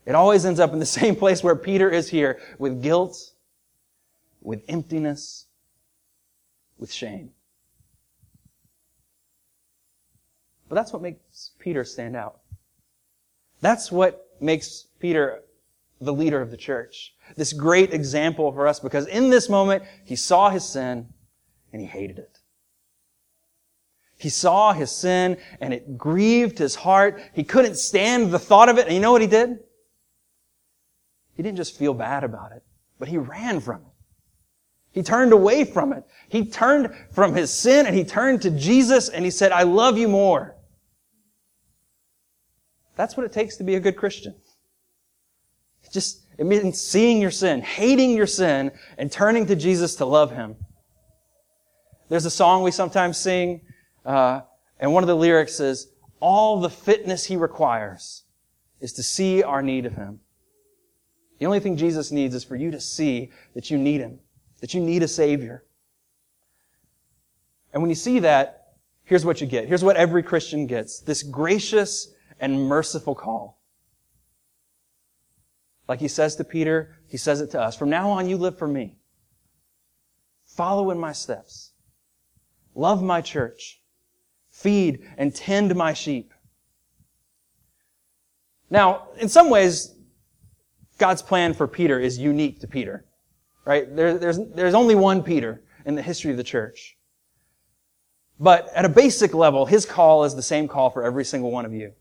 It 0.05 0.15
always 0.15 0.45
ends 0.45 0.61
up 0.61 0.75
in 0.75 0.81
the 0.81 0.85
same 1.01 1.17
place 1.17 1.43
where 1.43 1.57
Peter 1.57 1.89
is 1.89 2.11
here 2.11 2.41
with 2.59 2.83
guilt, 2.83 3.33
with 4.43 4.63
emptiness, 4.69 5.47
with 6.77 6.93
shame. 6.93 7.31
But 10.69 10.75
that's 10.75 10.93
what 10.93 11.03
makes 11.03 11.53
Peter 11.59 11.85
stand 11.85 12.17
out. 12.17 12.41
That's 13.61 13.91
what 13.91 14.29
makes 14.41 14.87
Peter 14.99 15.43
the 16.01 16.13
leader 16.13 16.41
of 16.41 16.51
the 16.51 16.57
church. 16.57 17.15
This 17.37 17.53
great 17.53 17.95
example 17.95 18.53
for 18.53 18.67
us 18.67 18.81
because 18.81 19.07
in 19.07 19.31
this 19.31 19.49
moment, 19.49 19.85
he 20.05 20.17
saw 20.17 20.51
his 20.51 20.65
sin 20.65 21.09
and 21.73 21.81
he 21.81 21.87
hated 21.87 22.19
it. 22.19 22.39
He 24.19 24.29
saw 24.29 24.73
his 24.73 24.91
sin 24.91 25.37
and 25.61 25.75
it 25.75 25.99
grieved 25.99 26.59
his 26.59 26.75
heart. 26.75 27.21
He 27.35 27.45
couldn't 27.45 27.77
stand 27.77 28.31
the 28.31 28.39
thought 28.39 28.69
of 28.69 28.79
it. 28.79 28.87
And 28.87 28.95
you 28.95 29.01
know 29.01 29.13
what 29.13 29.21
he 29.21 29.27
did? 29.27 29.59
He 31.35 31.43
didn't 31.43 31.59
just 31.59 31.77
feel 31.77 31.93
bad 31.93 32.25
about 32.25 32.53
it, 32.53 32.63
but 32.99 33.09
he 33.09 33.19
ran 33.19 33.61
from 33.61 33.77
it. 33.77 33.93
He 34.93 35.03
turned 35.03 35.35
away 35.35 35.65
from 35.65 35.93
it. 35.93 36.05
He 36.31 36.47
turned 36.47 36.95
from 37.13 37.35
his 37.35 37.53
sin 37.53 37.85
and 37.85 37.95
he 37.95 38.05
turned 38.05 38.41
to 38.43 38.51
Jesus 38.51 39.11
and 39.11 39.25
he 39.25 39.31
said, 39.31 39.53
I 39.53 39.65
love 39.65 39.99
you 39.99 40.09
more. 40.09 40.56
That's 42.97 43.17
what 43.17 43.25
it 43.25 43.33
takes 43.33 43.57
to 43.57 43.65
be 43.65 43.75
a 43.75 43.81
good 43.81 43.97
Christian. 43.97 44.35
Just, 45.93 46.27
it 46.37 46.47
means 46.47 46.81
seeing 46.81 47.21
your 47.21 47.31
sin, 47.31 47.61
hating 47.63 48.17
your 48.17 48.27
sin, 48.27 48.73
and 48.99 49.13
turning 49.13 49.47
to 49.47 49.55
Jesus 49.55 49.97
to 49.97 50.05
love 50.05 50.33
Him. 50.33 50.57
There's 52.09 52.25
a 52.25 52.31
song 52.31 52.63
we 52.63 52.71
sometimes 52.71 53.19
sing, 53.19 53.61
uh, 54.05 54.41
and 54.81 54.93
one 54.93 55.03
of 55.03 55.09
the 55.09 55.17
lyrics 55.17 55.61
is, 55.61 55.89
all 56.19 56.61
the 56.61 56.71
fitness 56.71 57.27
He 57.27 57.37
requires 57.37 58.25
is 58.81 58.93
to 58.95 59.03
see 59.03 59.43
our 59.43 59.63
need 59.63 59.87
of 59.87 59.95
Him. 59.95 60.21
The 61.39 61.47
only 61.47 61.61
thing 61.61 61.77
Jesus 61.77 62.11
needs 62.11 62.35
is 62.35 62.45
for 62.45 62.57
you 62.57 62.71
to 62.71 62.81
see 62.81 63.31
that 63.55 63.71
you 63.71 63.77
need 63.79 64.01
Him, 64.01 64.19
that 64.61 64.73
you 64.73 64.81
need 64.81 65.03
a 65.03 65.09
Savior. 65.09 65.65
And 67.73 67.83
when 67.83 67.91
you 67.91 67.97
see 67.97 68.21
that, 68.21 68.69
here's 69.05 69.25
what 69.25 69.41
you 69.41 69.47
get. 69.47 69.69
Here's 69.69 69.85
what 69.85 69.97
every 69.97 70.23
Christian 70.23 70.67
gets. 70.67 71.01
This 71.01 71.23
gracious 71.23 72.15
and 72.41 72.69
merciful 72.69 73.15
call. 73.15 73.61
Like 75.89 76.01
he 76.01 76.09
says 76.09 76.37
to 76.37 76.45
Peter, 76.45 76.97
he 77.09 77.17
says 77.17 77.41
it 77.41 77.51
to 77.53 77.61
us. 77.61 77.77
From 77.77 77.91
now 77.91 78.11
on, 78.11 78.29
you 78.29 78.37
live 78.37 78.59
for 78.59 78.67
me. 78.67 78.97
Follow 80.45 80.91
in 80.91 80.99
my 80.99 81.13
steps. 81.13 81.73
Love 82.75 83.03
my 83.03 83.21
church. 83.21 83.81
Feed 84.51 85.07
and 85.17 85.35
tend 85.35 85.75
my 85.75 85.93
sheep. 85.93 86.33
Now, 88.69 89.09
in 89.19 89.29
some 89.29 89.49
ways, 89.49 89.95
God's 90.99 91.23
plan 91.23 91.55
for 91.55 91.69
Peter 91.69 92.01
is 92.01 92.19
unique 92.19 92.61
to 92.61 92.67
Peter. 92.67 93.05
Right? 93.65 93.95
There, 93.95 94.19
there's, 94.19 94.39
there's 94.55 94.75
only 94.75 94.95
one 94.95 95.23
Peter 95.23 95.63
in 95.85 95.95
the 95.95 96.03
history 96.03 96.31
of 96.31 96.37
the 96.37 96.45
church. 96.45 96.97
But 98.39 98.69
at 98.75 98.85
a 98.85 98.89
basic 98.89 99.35
level, 99.35 99.67
his 99.67 99.87
call 99.87 100.25
is 100.25 100.35
the 100.35 100.43
same 100.43 100.69
call 100.69 100.91
for 100.91 101.05
every 101.05 101.25
single 101.25 101.51
one 101.51 101.65
of 101.65 101.73
you. 101.73 101.93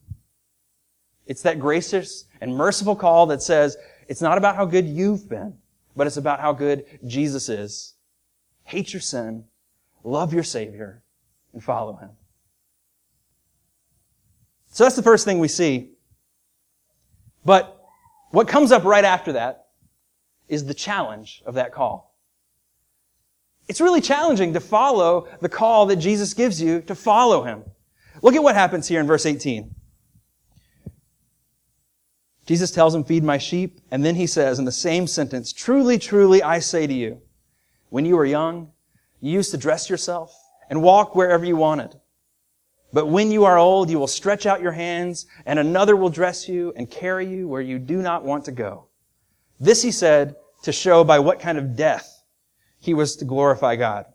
It's 1.25 1.41
that 1.41 1.59
gracious 1.59 2.25
and 2.41 2.55
merciful 2.55 2.95
call 2.95 3.25
that 3.27 3.41
says, 3.41 3.77
it's 4.07 4.21
not 4.21 4.37
about 4.37 4.55
how 4.55 4.65
good 4.65 4.85
you've 4.85 5.27
been, 5.27 5.57
but 5.95 6.07
it's 6.07 6.17
about 6.17 6.39
how 6.39 6.53
good 6.53 6.85
Jesus 7.05 7.49
is. 7.49 7.95
Hate 8.63 8.93
your 8.93 9.01
sin, 9.01 9.45
love 10.03 10.33
your 10.33 10.43
Savior, 10.43 11.03
and 11.53 11.63
follow 11.63 11.95
Him. 11.95 12.11
So 14.67 14.83
that's 14.83 14.95
the 14.95 15.03
first 15.03 15.25
thing 15.25 15.39
we 15.39 15.47
see. 15.47 15.91
But 17.43 17.79
what 18.31 18.47
comes 18.47 18.71
up 18.71 18.83
right 18.83 19.05
after 19.05 19.33
that 19.33 19.67
is 20.47 20.65
the 20.65 20.73
challenge 20.73 21.41
of 21.45 21.55
that 21.55 21.71
call. 21.71 22.15
It's 23.67 23.81
really 23.81 24.01
challenging 24.01 24.53
to 24.53 24.59
follow 24.59 25.27
the 25.41 25.49
call 25.49 25.87
that 25.87 25.95
Jesus 25.95 26.33
gives 26.33 26.61
you 26.61 26.81
to 26.81 26.93
follow 26.93 27.43
Him. 27.43 27.63
Look 28.21 28.35
at 28.35 28.43
what 28.43 28.55
happens 28.55 28.87
here 28.87 28.99
in 28.99 29.07
verse 29.07 29.25
18. 29.25 29.73
Jesus 32.45 32.71
tells 32.71 32.93
him, 32.93 33.03
feed 33.03 33.23
my 33.23 33.37
sheep. 33.37 33.79
And 33.89 34.05
then 34.05 34.15
he 34.15 34.27
says 34.27 34.59
in 34.59 34.65
the 34.65 34.71
same 34.71 35.07
sentence, 35.07 35.51
truly, 35.51 35.97
truly, 35.97 36.43
I 36.43 36.59
say 36.59 36.85
to 36.85 36.93
you, 36.93 37.21
when 37.89 38.05
you 38.05 38.15
were 38.15 38.25
young, 38.25 38.71
you 39.19 39.31
used 39.31 39.51
to 39.51 39.57
dress 39.57 39.89
yourself 39.89 40.35
and 40.69 40.81
walk 40.81 41.15
wherever 41.15 41.45
you 41.45 41.55
wanted. 41.55 41.95
But 42.93 43.07
when 43.07 43.31
you 43.31 43.45
are 43.45 43.57
old, 43.57 43.89
you 43.89 43.99
will 43.99 44.07
stretch 44.07 44.45
out 44.45 44.61
your 44.61 44.71
hands 44.71 45.25
and 45.45 45.59
another 45.59 45.95
will 45.95 46.09
dress 46.09 46.47
you 46.47 46.71
and 46.75 46.89
carry 46.89 47.27
you 47.27 47.47
where 47.47 47.61
you 47.61 47.79
do 47.79 48.01
not 48.01 48.23
want 48.23 48.45
to 48.45 48.51
go. 48.51 48.87
This 49.59 49.81
he 49.81 49.91
said 49.91 50.35
to 50.63 50.71
show 50.71 51.03
by 51.03 51.19
what 51.19 51.39
kind 51.39 51.57
of 51.57 51.75
death 51.75 52.23
he 52.79 52.93
was 52.93 53.15
to 53.17 53.25
glorify 53.25 53.75
God. 53.75 54.05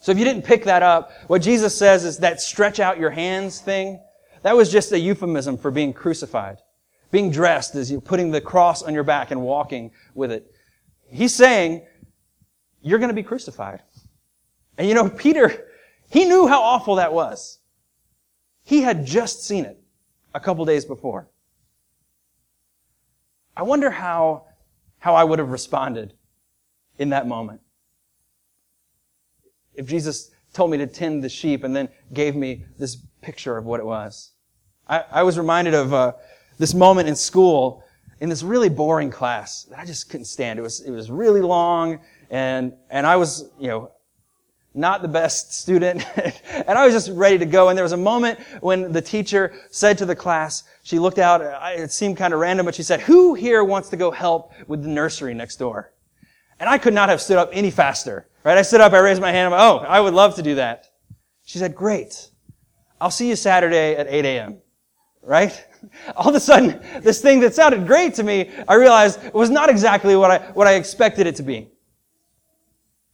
So 0.00 0.12
if 0.12 0.18
you 0.18 0.24
didn't 0.24 0.44
pick 0.44 0.64
that 0.64 0.82
up, 0.82 1.10
what 1.26 1.42
Jesus 1.42 1.76
says 1.76 2.04
is 2.04 2.18
that 2.18 2.40
stretch 2.40 2.78
out 2.78 3.00
your 3.00 3.10
hands 3.10 3.60
thing, 3.60 4.00
that 4.42 4.56
was 4.56 4.70
just 4.70 4.92
a 4.92 4.98
euphemism 4.98 5.58
for 5.58 5.70
being 5.70 5.92
crucified. 5.92 6.58
Being 7.10 7.30
dressed 7.30 7.74
is 7.74 7.90
you 7.90 8.00
putting 8.00 8.30
the 8.30 8.40
cross 8.40 8.82
on 8.82 8.94
your 8.94 9.04
back 9.04 9.30
and 9.30 9.40
walking 9.40 9.92
with 10.14 10.30
it. 10.30 10.52
He's 11.10 11.34
saying, 11.34 11.86
you're 12.82 12.98
going 12.98 13.08
to 13.08 13.14
be 13.14 13.22
crucified. 13.22 13.82
And 14.76 14.86
you 14.86 14.94
know, 14.94 15.08
Peter, 15.08 15.66
he 16.10 16.24
knew 16.24 16.46
how 16.46 16.62
awful 16.62 16.96
that 16.96 17.12
was. 17.12 17.58
He 18.62 18.82
had 18.82 19.06
just 19.06 19.44
seen 19.46 19.64
it 19.64 19.82
a 20.34 20.40
couple 20.40 20.64
days 20.64 20.84
before. 20.84 21.28
I 23.56 23.62
wonder 23.62 23.90
how, 23.90 24.44
how 24.98 25.14
I 25.14 25.24
would 25.24 25.38
have 25.38 25.50
responded 25.50 26.12
in 26.98 27.08
that 27.10 27.26
moment. 27.26 27.60
If 29.74 29.86
Jesus 29.86 30.30
told 30.52 30.70
me 30.70 30.78
to 30.78 30.86
tend 30.86 31.24
the 31.24 31.28
sheep 31.28 31.64
and 31.64 31.74
then 31.74 31.88
gave 32.12 32.36
me 32.36 32.64
this 32.78 32.96
picture 33.22 33.56
of 33.56 33.64
what 33.64 33.80
it 33.80 33.86
was. 33.86 34.32
I, 34.88 35.04
I 35.10 35.22
was 35.22 35.38
reminded 35.38 35.74
of 35.74 35.92
uh, 35.92 36.12
this 36.58 36.74
moment 36.74 37.08
in 37.08 37.16
school 37.16 37.84
in 38.20 38.28
this 38.28 38.42
really 38.42 38.68
boring 38.68 39.10
class 39.10 39.64
that 39.64 39.78
I 39.78 39.84
just 39.84 40.10
couldn't 40.10 40.26
stand. 40.26 40.58
It 40.58 40.62
was 40.62 40.80
it 40.80 40.90
was 40.90 41.10
really 41.10 41.40
long, 41.40 42.00
and 42.30 42.72
and 42.90 43.06
I 43.06 43.16
was 43.16 43.48
you 43.58 43.68
know 43.68 43.92
not 44.74 45.02
the 45.02 45.08
best 45.08 45.54
student, 45.54 46.04
and 46.16 46.78
I 46.78 46.84
was 46.84 46.94
just 46.94 47.10
ready 47.10 47.38
to 47.38 47.46
go. 47.46 47.68
And 47.68 47.76
there 47.76 47.84
was 47.84 47.92
a 47.92 47.96
moment 47.96 48.38
when 48.60 48.92
the 48.92 49.02
teacher 49.02 49.54
said 49.70 49.98
to 49.98 50.06
the 50.06 50.16
class, 50.16 50.64
she 50.82 50.98
looked 50.98 51.18
out. 51.18 51.40
It 51.78 51.92
seemed 51.92 52.16
kind 52.16 52.34
of 52.34 52.40
random, 52.40 52.66
but 52.66 52.74
she 52.74 52.82
said, 52.82 53.00
"Who 53.00 53.34
here 53.34 53.62
wants 53.62 53.88
to 53.90 53.96
go 53.96 54.10
help 54.10 54.52
with 54.66 54.82
the 54.82 54.88
nursery 54.88 55.34
next 55.34 55.56
door?" 55.56 55.92
And 56.60 56.68
I 56.68 56.78
could 56.78 56.94
not 56.94 57.08
have 57.08 57.20
stood 57.20 57.38
up 57.38 57.50
any 57.52 57.70
faster. 57.70 58.26
Right? 58.44 58.58
I 58.58 58.62
stood 58.62 58.80
up. 58.80 58.92
I 58.92 58.98
raised 58.98 59.20
my 59.20 59.30
hand. 59.30 59.52
I'm, 59.52 59.60
oh, 59.60 59.78
I 59.78 60.00
would 60.00 60.14
love 60.14 60.36
to 60.36 60.42
do 60.42 60.56
that. 60.56 60.86
She 61.44 61.58
said, 61.58 61.74
"Great. 61.74 62.30
I'll 63.00 63.12
see 63.12 63.28
you 63.28 63.36
Saturday 63.36 63.94
at 63.94 64.08
8 64.08 64.24
a.m." 64.24 64.58
Right? 65.22 65.64
All 66.16 66.28
of 66.28 66.34
a 66.34 66.40
sudden, 66.40 66.80
this 67.00 67.20
thing 67.20 67.40
that 67.40 67.54
sounded 67.54 67.86
great 67.86 68.14
to 68.14 68.22
me, 68.22 68.50
I 68.66 68.74
realized 68.74 69.32
was 69.32 69.50
not 69.50 69.68
exactly 69.68 70.16
what 70.16 70.30
I, 70.30 70.38
what 70.52 70.66
I 70.66 70.74
expected 70.74 71.26
it 71.26 71.36
to 71.36 71.42
be. 71.42 71.68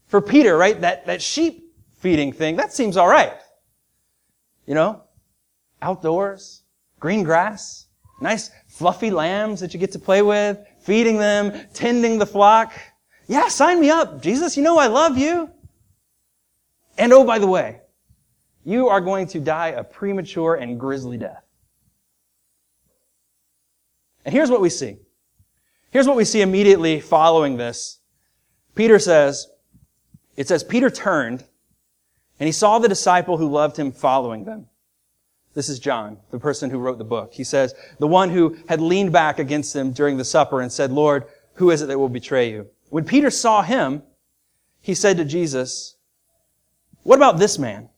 For 0.07 0.21
Peter, 0.21 0.57
right, 0.57 0.81
that, 0.81 1.07
that 1.07 1.23
sheep 1.23 1.75
feeding 1.99 2.33
thing, 2.33 2.57
that 2.57 2.73
seems 2.73 2.97
alright. 2.97 3.33
You 4.67 4.75
know? 4.75 5.03
Outdoors, 5.83 6.63
green 7.01 7.23
grass, 7.23 7.87
nice 8.21 8.51
fluffy 8.67 9.11
lambs 9.11 9.61
that 9.61 9.75
you 9.75 9.81
get 9.81 9.93
to 9.93 9.99
play 9.99 10.23
with, 10.23 10.59
feeding 10.81 11.19
them, 11.19 11.53
tending 11.75 12.19
the 12.19 12.27
flock. 12.27 12.73
Yeah, 13.27 13.49
sign 13.49 13.81
me 13.81 13.91
up. 13.91 14.23
Jesus, 14.23 14.57
you 14.57 14.63
know 14.63 14.79
I 14.79 14.87
love 14.87 15.17
you. 15.17 15.51
And 16.97 17.13
oh, 17.13 17.25
by 17.25 17.39
the 17.39 17.47
way, 17.47 17.81
you 18.65 18.89
are 18.89 19.01
going 19.01 19.27
to 19.29 19.41
die 19.41 19.69
a 19.69 19.85
premature 19.85 20.55
and 20.55 20.79
grisly 20.79 21.19
death. 21.19 21.44
And 24.25 24.33
here's 24.33 24.51
what 24.51 24.61
we 24.61 24.71
see. 24.71 24.99
Here's 25.91 26.07
what 26.07 26.17
we 26.17 26.25
see 26.25 26.41
immediately 26.41 27.01
following 27.01 27.57
this. 27.57 28.01
Peter 28.75 28.99
says, 28.99 29.49
it 30.37 30.49
says, 30.49 30.65
Peter 30.65 30.91
turned 30.91 31.45
and 32.41 32.47
he 32.47 32.53
saw 32.53 32.79
the 32.79 32.89
disciple 32.89 33.37
who 33.37 33.49
loved 33.49 33.77
him 33.77 33.93
following 33.93 34.45
them. 34.45 34.67
This 35.55 35.69
is 35.69 35.79
John, 35.79 36.19
the 36.33 36.41
person 36.41 36.69
who 36.69 36.79
wrote 36.79 36.99
the 36.99 37.05
book. 37.05 37.33
He 37.33 37.45
says, 37.45 37.75
the 38.01 38.09
one 38.09 38.31
who 38.31 38.57
had 38.69 38.81
leaned 38.81 39.13
back 39.13 39.39
against 39.39 39.75
him 39.75 39.93
during 39.93 40.17
the 40.17 40.25
supper 40.25 40.61
and 40.61 40.73
said, 40.73 40.91
Lord, 40.91 41.27
who 41.55 41.71
is 41.71 41.81
it 41.81 41.87
that 41.87 41.99
will 41.99 42.09
betray 42.09 42.51
you? 42.51 42.67
When 42.91 43.05
Peter 43.05 43.31
saw 43.31 43.63
him, 43.63 44.03
he 44.81 44.95
said 44.95 45.17
to 45.19 45.25
Jesus, 45.25 45.97
what 47.05 47.17
about 47.17 47.39
this 47.39 47.59
man? 47.59 47.89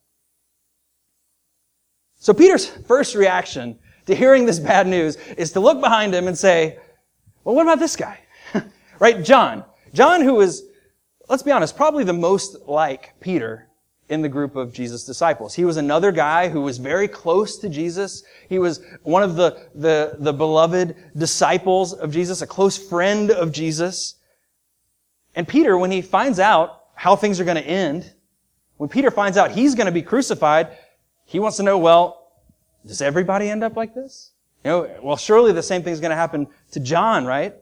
So 2.18 2.34
Peter's 2.34 2.66
first 2.66 3.14
reaction 3.14 3.78
to 4.06 4.14
hearing 4.14 4.46
this 4.46 4.58
bad 4.58 4.86
news 4.86 5.16
is 5.36 5.52
to 5.52 5.60
look 5.60 5.80
behind 5.80 6.14
him 6.14 6.28
and 6.28 6.36
say, 6.36 6.78
well, 7.44 7.54
what 7.54 7.62
about 7.62 7.78
this 7.78 7.96
guy? 7.96 8.18
right? 8.98 9.22
John. 9.22 9.64
John, 9.92 10.22
who 10.22 10.40
is, 10.40 10.64
let's 11.28 11.42
be 11.42 11.50
honest, 11.50 11.76
probably 11.76 12.04
the 12.04 12.12
most 12.12 12.56
like 12.66 13.14
Peter 13.20 13.68
in 14.08 14.22
the 14.22 14.28
group 14.28 14.54
of 14.54 14.72
Jesus' 14.72 15.04
disciples. 15.04 15.54
He 15.54 15.64
was 15.64 15.76
another 15.76 16.12
guy 16.12 16.48
who 16.48 16.60
was 16.60 16.78
very 16.78 17.08
close 17.08 17.58
to 17.58 17.68
Jesus. 17.68 18.22
He 18.48 18.58
was 18.58 18.80
one 19.02 19.22
of 19.22 19.34
the, 19.34 19.68
the, 19.74 20.16
the 20.18 20.32
beloved 20.32 20.94
disciples 21.16 21.92
of 21.92 22.12
Jesus, 22.12 22.42
a 22.42 22.46
close 22.46 22.76
friend 22.76 23.30
of 23.32 23.50
Jesus. 23.50 24.16
And 25.34 25.46
Peter, 25.46 25.76
when 25.76 25.90
he 25.90 26.02
finds 26.02 26.38
out 26.38 26.84
how 26.94 27.16
things 27.16 27.40
are 27.40 27.44
going 27.44 27.56
to 27.56 27.66
end, 27.66 28.12
when 28.76 28.88
Peter 28.88 29.10
finds 29.10 29.36
out 29.36 29.50
he's 29.50 29.74
going 29.74 29.86
to 29.86 29.92
be 29.92 30.02
crucified, 30.02 30.76
he 31.24 31.40
wants 31.40 31.56
to 31.56 31.62
know, 31.62 31.78
well, 31.78 32.25
does 32.86 33.02
everybody 33.02 33.50
end 33.50 33.64
up 33.64 33.76
like 33.76 33.94
this? 33.94 34.32
You 34.64 34.70
know, 34.70 34.90
well, 35.02 35.16
surely 35.16 35.52
the 35.52 35.62
same 35.62 35.82
thing 35.82 35.92
is 35.92 36.00
going 36.00 36.10
to 36.10 36.16
happen 36.16 36.46
to 36.72 36.80
John, 36.80 37.24
right? 37.24 37.54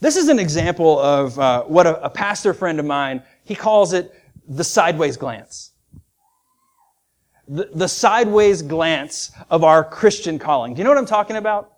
This 0.00 0.16
is 0.16 0.28
an 0.28 0.38
example 0.38 0.98
of 0.98 1.38
uh, 1.38 1.62
what 1.62 1.86
a, 1.86 2.04
a 2.04 2.10
pastor 2.10 2.52
friend 2.52 2.78
of 2.78 2.86
mine, 2.86 3.22
he 3.44 3.54
calls 3.54 3.92
it 3.92 4.12
the 4.46 4.64
sideways 4.64 5.16
glance. 5.16 5.72
The, 7.48 7.70
the 7.74 7.88
sideways 7.88 8.62
glance 8.62 9.32
of 9.50 9.64
our 9.64 9.84
Christian 9.84 10.38
calling. 10.38 10.74
Do 10.74 10.78
you 10.78 10.84
know 10.84 10.90
what 10.90 10.98
I'm 10.98 11.06
talking 11.06 11.36
about? 11.36 11.72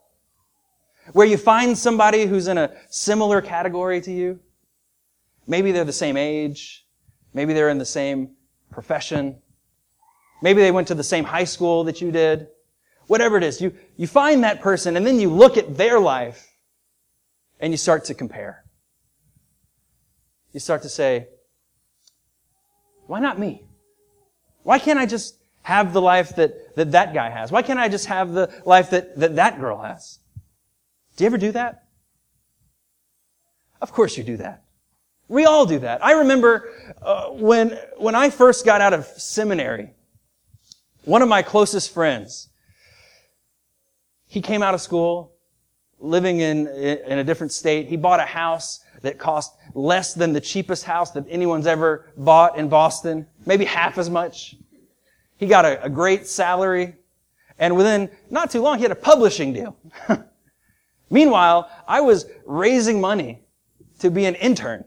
Where 1.13 1.27
you 1.27 1.37
find 1.37 1.77
somebody 1.77 2.27
who's 2.27 2.49
in 2.49 2.59
a 2.59 2.73
similar 2.89 3.41
category 3.41 4.01
to 4.01 4.13
you. 4.13 4.41
Maybe 5.47 5.71
they're 5.71 5.85
the 5.85 5.93
same 5.93 6.17
age. 6.17 6.85
Maybe 7.33 7.53
they're 7.53 7.69
in 7.69 7.79
the 7.79 7.85
same 7.85 8.31
profession. 8.71 9.37
Maybe 10.43 10.61
they 10.61 10.71
went 10.71 10.89
to 10.89 10.95
the 10.95 11.05
same 11.05 11.25
high 11.25 11.45
school 11.45 11.85
that 11.85 12.01
you 12.01 12.11
did. 12.11 12.49
Whatever 13.07 13.37
it 13.37 13.45
is, 13.45 13.61
you, 13.61 13.75
you 13.97 14.07
find 14.07 14.45
that 14.45 14.61
person 14.61 14.97
and 14.97 15.07
then 15.07 15.21
you 15.21 15.31
look 15.31 15.57
at 15.57 15.77
their 15.77 16.01
life 16.01 16.53
and 17.61 17.73
you 17.73 17.77
start 17.77 18.05
to 18.07 18.15
compare. 18.15 18.65
You 20.53 20.61
start 20.61 20.83
to 20.83 20.89
say, 20.89 21.29
why 23.07 23.21
not 23.21 23.39
me? 23.39 23.67
Why 24.63 24.79
can't 24.79 24.99
I 24.99 25.07
just 25.07 25.37
have 25.63 25.93
the 25.93 26.03
life 26.03 26.37
that, 26.37 26.75
that 26.77 26.93
that 26.93 27.15
guy 27.15 27.31
has? 27.31 27.53
Why 27.53 27.63
can't 27.63 27.79
I 27.79 27.89
just 27.89 28.07
have 28.07 28.33
the 28.33 28.53
life 28.65 28.91
that, 28.91 29.17
that 29.19 29.37
that 29.37 29.61
girl 29.61 29.79
has? 29.79 30.19
Do 31.17 31.25
you 31.25 31.27
ever 31.27 31.39
do 31.39 31.53
that? 31.53 31.85
Of 33.81 33.93
course 33.93 34.17
you 34.17 34.25
do 34.25 34.37
that. 34.39 34.65
We 35.29 35.45
all 35.45 35.67
do 35.67 35.81
that. 35.81 36.05
I 36.05 36.13
remember 36.13 36.71
uh, 37.03 37.29
when, 37.31 37.79
when 37.99 38.15
I 38.15 38.31
first 38.31 38.65
got 38.65 38.81
out 38.81 38.93
of 38.93 39.07
seminary, 39.07 39.96
one 41.07 41.23
of 41.23 41.29
my 41.29 41.41
closest 41.41 41.95
friends, 41.95 42.49
he 44.27 44.43
came 44.43 44.63
out 44.63 44.75
of 44.75 44.81
school, 44.81 45.33
living 46.01 46.41
in, 46.41 46.67
in 46.67 47.19
a 47.19 47.25
different 47.25 47.53
state. 47.53 47.87
He 47.87 47.97
bought 47.97 48.19
a 48.19 48.25
house 48.25 48.81
that 49.03 49.17
cost 49.17 49.55
less 49.73 50.15
than 50.15 50.33
the 50.33 50.41
cheapest 50.41 50.85
house 50.85 51.13
that 51.13 51.25
anyone's 51.31 51.67
ever 51.67 52.13
bought 52.17 52.59
in 52.59 52.69
Boston, 52.69 53.27
maybe 53.47 53.65
half 53.65 53.99
as 53.99 54.11
much. 54.11 54.57
He 55.37 55.47
got 55.47 55.65
a, 55.65 55.83
a 55.85 55.89
great 55.89 56.27
salary, 56.27 56.97
and 57.59 57.77
within 57.77 58.11
not 58.29 58.51
too 58.51 58.61
long, 58.61 58.79
he 58.79 58.83
had 58.83 58.93
a 58.93 58.97
publishing 58.97 59.53
deal. 59.53 59.77
Meanwhile, 61.11 61.71
I 61.87 62.01
was 62.01 62.27
raising 62.45 63.01
money 63.01 63.45
to 64.01 64.11
be 64.11 64.25
an 64.25 64.35
intern. 64.35 64.85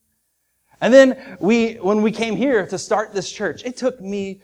and 0.80 0.94
then 0.94 1.36
we, 1.40 1.74
when 1.74 2.00
we 2.00 2.12
came 2.12 2.36
here 2.36 2.64
to 2.68 2.78
start 2.78 3.12
this 3.12 3.30
church, 3.30 3.64
it 3.64 3.76
took 3.76 4.00
me 4.00 4.40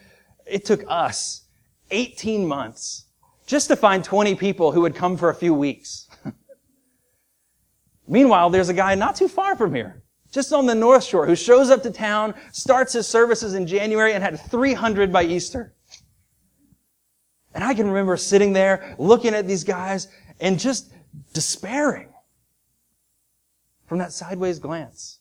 it 0.48 0.64
took 0.64 0.84
us 0.88 1.44
18 1.90 2.46
months 2.46 3.06
just 3.46 3.68
to 3.68 3.76
find 3.76 4.04
20 4.04 4.34
people 4.34 4.72
who 4.72 4.82
would 4.82 4.94
come 4.94 5.16
for 5.16 5.30
a 5.30 5.34
few 5.34 5.54
weeks. 5.54 6.08
Meanwhile, 8.08 8.50
there's 8.50 8.68
a 8.68 8.74
guy 8.74 8.94
not 8.94 9.16
too 9.16 9.28
far 9.28 9.56
from 9.56 9.74
here, 9.74 10.02
just 10.30 10.52
on 10.52 10.66
the 10.66 10.74
North 10.74 11.04
Shore, 11.04 11.26
who 11.26 11.34
shows 11.34 11.70
up 11.70 11.82
to 11.82 11.90
town, 11.90 12.34
starts 12.52 12.92
his 12.92 13.06
services 13.06 13.54
in 13.54 13.66
January, 13.66 14.12
and 14.12 14.22
had 14.22 14.38
300 14.38 15.12
by 15.12 15.24
Easter. 15.24 15.74
And 17.54 17.64
I 17.64 17.74
can 17.74 17.88
remember 17.88 18.16
sitting 18.16 18.52
there 18.52 18.94
looking 18.98 19.34
at 19.34 19.46
these 19.46 19.64
guys 19.64 20.08
and 20.40 20.58
just 20.58 20.92
despairing 21.32 22.12
from 23.86 23.98
that 23.98 24.12
sideways 24.12 24.58
glance, 24.58 25.20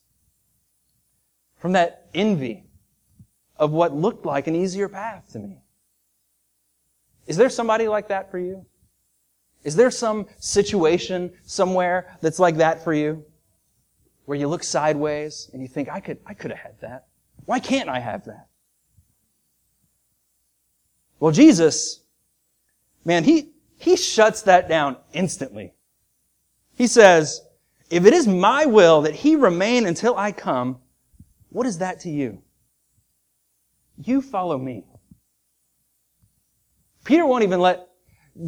from 1.57 1.71
that 1.71 2.09
envy 2.13 2.66
of 3.59 3.71
what 3.71 3.93
looked 3.95 4.25
like 4.25 4.47
an 4.47 4.55
easier 4.55 4.87
path 4.89 5.31
to 5.33 5.39
me. 5.39 5.61
Is 7.25 7.37
there 7.37 7.49
somebody 7.49 7.87
like 7.87 8.07
that 8.07 8.31
for 8.31 8.39
you? 8.39 8.65
Is 9.63 9.75
there 9.75 9.91
some 9.91 10.27
situation 10.39 11.33
somewhere 11.45 12.17
that's 12.21 12.39
like 12.39 12.57
that 12.57 12.83
for 12.83 12.93
you? 12.93 13.25
Where 14.25 14.37
you 14.37 14.47
look 14.47 14.63
sideways 14.63 15.49
and 15.51 15.61
you 15.61 15.67
think, 15.67 15.89
I 15.89 15.99
could, 15.99 16.19
I 16.25 16.33
could 16.33 16.51
have 16.51 16.59
had 16.59 16.79
that. 16.81 17.07
Why 17.45 17.59
can't 17.59 17.89
I 17.89 17.99
have 17.99 18.25
that? 18.25 18.47
Well, 21.19 21.31
Jesus, 21.31 22.01
man, 23.03 23.23
he, 23.23 23.51
he 23.77 23.95
shuts 23.95 24.43
that 24.43 24.69
down 24.69 24.97
instantly. 25.13 25.73
He 26.75 26.87
says, 26.87 27.41
if 27.89 28.05
it 28.05 28.13
is 28.13 28.27
my 28.27 28.65
will 28.65 29.01
that 29.01 29.15
he 29.15 29.35
remain 29.35 29.85
until 29.85 30.15
I 30.15 30.31
come, 30.31 30.79
what 31.49 31.65
is 31.65 31.79
that 31.79 32.01
to 32.01 32.09
you? 32.09 32.41
You 33.97 34.21
follow 34.21 34.57
me. 34.57 34.85
Peter 37.03 37.25
won't 37.25 37.43
even 37.43 37.59
let, 37.59 37.87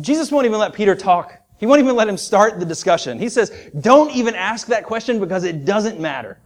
Jesus 0.01 0.31
won't 0.31 0.45
even 0.45 0.59
let 0.59 0.73
Peter 0.73 0.95
talk. 0.95 1.33
He 1.57 1.65
won't 1.65 1.79
even 1.81 1.95
let 1.95 2.07
him 2.07 2.17
start 2.17 2.59
the 2.59 2.65
discussion. 2.65 3.19
He 3.19 3.29
says, 3.29 3.51
don't 3.79 4.12
even 4.15 4.35
ask 4.35 4.67
that 4.67 4.85
question 4.85 5.19
because 5.19 5.43
it 5.43 5.65
doesn't 5.65 5.99
matter. 5.99 6.39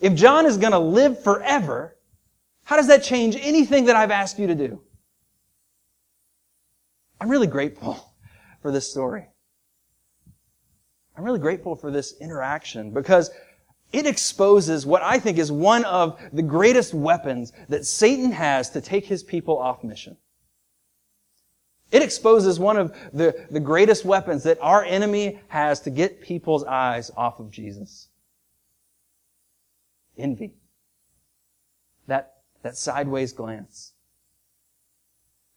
If 0.00 0.14
John 0.14 0.46
is 0.46 0.56
going 0.56 0.72
to 0.72 0.78
live 0.78 1.22
forever, 1.22 1.96
how 2.64 2.76
does 2.76 2.86
that 2.88 3.02
change 3.02 3.36
anything 3.40 3.86
that 3.86 3.96
I've 3.96 4.12
asked 4.12 4.38
you 4.38 4.46
to 4.46 4.54
do? 4.54 4.82
I'm 7.20 7.28
really 7.28 7.48
grateful 7.48 8.14
for 8.62 8.70
this 8.70 8.88
story. 8.90 9.26
I'm 11.16 11.24
really 11.24 11.38
grateful 11.38 11.74
for 11.76 11.90
this 11.90 12.14
interaction 12.20 12.92
because 12.92 13.30
it 13.92 14.06
exposes 14.06 14.86
what 14.86 15.02
I 15.02 15.18
think 15.18 15.38
is 15.38 15.50
one 15.50 15.84
of 15.84 16.20
the 16.32 16.42
greatest 16.42 16.94
weapons 16.94 17.52
that 17.68 17.84
Satan 17.84 18.30
has 18.32 18.70
to 18.70 18.80
take 18.80 19.06
his 19.06 19.22
people 19.22 19.58
off 19.58 19.82
mission. 19.82 20.16
It 21.90 22.02
exposes 22.02 22.60
one 22.60 22.76
of 22.76 22.96
the, 23.12 23.46
the 23.50 23.58
greatest 23.58 24.04
weapons 24.04 24.44
that 24.44 24.58
our 24.60 24.84
enemy 24.84 25.40
has 25.48 25.80
to 25.80 25.90
get 25.90 26.20
people's 26.20 26.62
eyes 26.62 27.10
off 27.16 27.40
of 27.40 27.50
Jesus. 27.50 28.08
Envy. 30.16 30.54
That, 32.06 32.34
that 32.62 32.76
sideways 32.76 33.32
glance. 33.32 33.92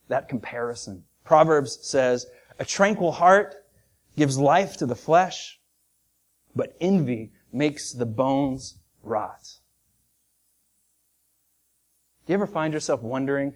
That 0.08 0.28
comparison. 0.28 1.04
Proverbs 1.24 1.78
says, 1.84 2.26
a 2.58 2.66
tranquil 2.66 3.12
heart 3.12 3.56
gives 4.18 4.38
life 4.38 4.78
to 4.78 4.88
the 4.88 4.96
flesh, 4.96 5.60
but 6.56 6.76
envy 6.82 7.32
makes 7.54 7.92
the 7.92 8.06
bones 8.06 8.80
rot. 9.02 9.60
Do 12.26 12.32
you 12.32 12.36
ever 12.36 12.48
find 12.48 12.74
yourself 12.74 13.02
wondering 13.02 13.54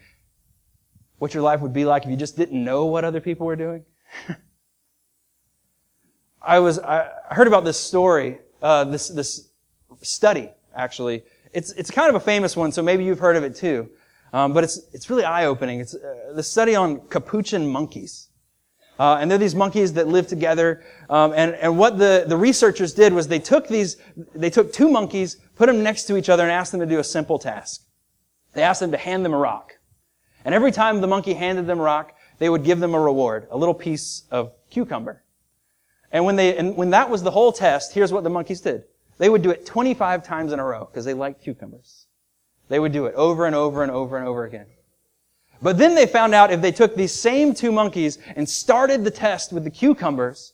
what 1.19 1.33
your 1.33 1.41
life 1.41 1.61
would 1.61 1.73
be 1.73 1.85
like 1.85 2.03
if 2.03 2.09
you 2.09 2.17
just 2.17 2.37
didn't 2.37 2.63
know 2.63 2.85
what 2.85 3.05
other 3.05 3.21
people 3.21 3.47
were 3.47 3.55
doing? 3.55 3.85
I 6.41 6.59
was, 6.59 6.79
I 6.79 7.09
heard 7.29 7.47
about 7.47 7.65
this 7.65 7.79
story, 7.79 8.39
uh, 8.61 8.83
this, 8.85 9.07
this 9.09 9.49
study, 10.01 10.49
actually. 10.75 11.23
It's, 11.53 11.71
it's 11.73 11.89
kind 11.89 12.09
of 12.09 12.15
a 12.15 12.19
famous 12.19 12.55
one, 12.55 12.71
so 12.71 12.81
maybe 12.81 13.03
you've 13.03 13.19
heard 13.19 13.35
of 13.35 13.43
it 13.43 13.55
too. 13.55 13.89
Um, 14.33 14.53
but 14.53 14.63
it's, 14.63 14.79
it's 14.93 15.09
really 15.09 15.23
eye-opening. 15.23 15.79
It's 15.79 15.95
uh, 15.95 16.33
the 16.35 16.43
study 16.43 16.75
on 16.75 17.07
capuchin 17.07 17.67
monkeys. 17.67 18.26
Uh, 18.99 19.17
and 19.19 19.29
they're 19.29 19.37
these 19.37 19.55
monkeys 19.55 19.93
that 19.93 20.07
live 20.07 20.27
together. 20.27 20.83
Um, 21.09 21.33
and, 21.35 21.53
and 21.55 21.77
what 21.77 21.97
the, 21.97 22.25
the 22.27 22.37
researchers 22.37 22.93
did 22.93 23.13
was 23.13 23.27
they 23.27 23.39
took 23.39 23.67
these, 23.67 23.97
they 24.33 24.49
took 24.49 24.73
two 24.73 24.89
monkeys, 24.89 25.35
put 25.55 25.67
them 25.67 25.83
next 25.83 26.05
to 26.05 26.17
each 26.17 26.29
other, 26.29 26.43
and 26.43 26.51
asked 26.51 26.71
them 26.71 26.81
to 26.81 26.87
do 26.87 26.99
a 26.99 27.03
simple 27.03 27.37
task. 27.37 27.83
They 28.53 28.63
asked 28.63 28.79
them 28.79 28.91
to 28.91 28.97
hand 28.97 29.23
them 29.23 29.33
a 29.33 29.37
rock. 29.37 29.77
And 30.43 30.55
every 30.55 30.71
time 30.71 31.01
the 31.01 31.07
monkey 31.07 31.33
handed 31.33 31.67
them 31.67 31.79
a 31.79 31.83
rock, 31.83 32.15
they 32.39 32.49
would 32.49 32.63
give 32.63 32.79
them 32.79 32.93
a 32.93 32.99
reward, 32.99 33.47
a 33.51 33.57
little 33.57 33.73
piece 33.73 34.23
of 34.31 34.51
cucumber. 34.69 35.23
And 36.11 36.25
when 36.25 36.35
they, 36.35 36.57
and 36.57 36.75
when 36.77 36.91
that 36.91 37.09
was 37.09 37.21
the 37.21 37.31
whole 37.31 37.51
test, 37.51 37.93
here's 37.93 38.13
what 38.13 38.23
the 38.23 38.29
monkeys 38.29 38.61
did. 38.61 38.85
They 39.17 39.29
would 39.29 39.41
do 39.41 39.49
it 39.51 39.65
25 39.65 40.23
times 40.23 40.53
in 40.53 40.59
a 40.59 40.63
row 40.63 40.85
because 40.85 41.05
they 41.05 41.13
liked 41.13 41.43
cucumbers. 41.43 42.05
They 42.69 42.79
would 42.79 42.91
do 42.91 43.05
it 43.05 43.15
over 43.15 43.45
and 43.45 43.55
over 43.55 43.83
and 43.83 43.91
over 43.91 44.17
and 44.17 44.27
over 44.27 44.45
again. 44.45 44.67
But 45.61 45.77
then 45.77 45.95
they 45.95 46.05
found 46.05 46.35
out 46.35 46.51
if 46.51 46.61
they 46.61 46.71
took 46.71 46.95
these 46.95 47.13
same 47.13 47.53
two 47.53 47.71
monkeys 47.71 48.19
and 48.35 48.47
started 48.47 49.03
the 49.03 49.11
test 49.11 49.51
with 49.51 49.63
the 49.63 49.69
cucumbers, 49.69 50.53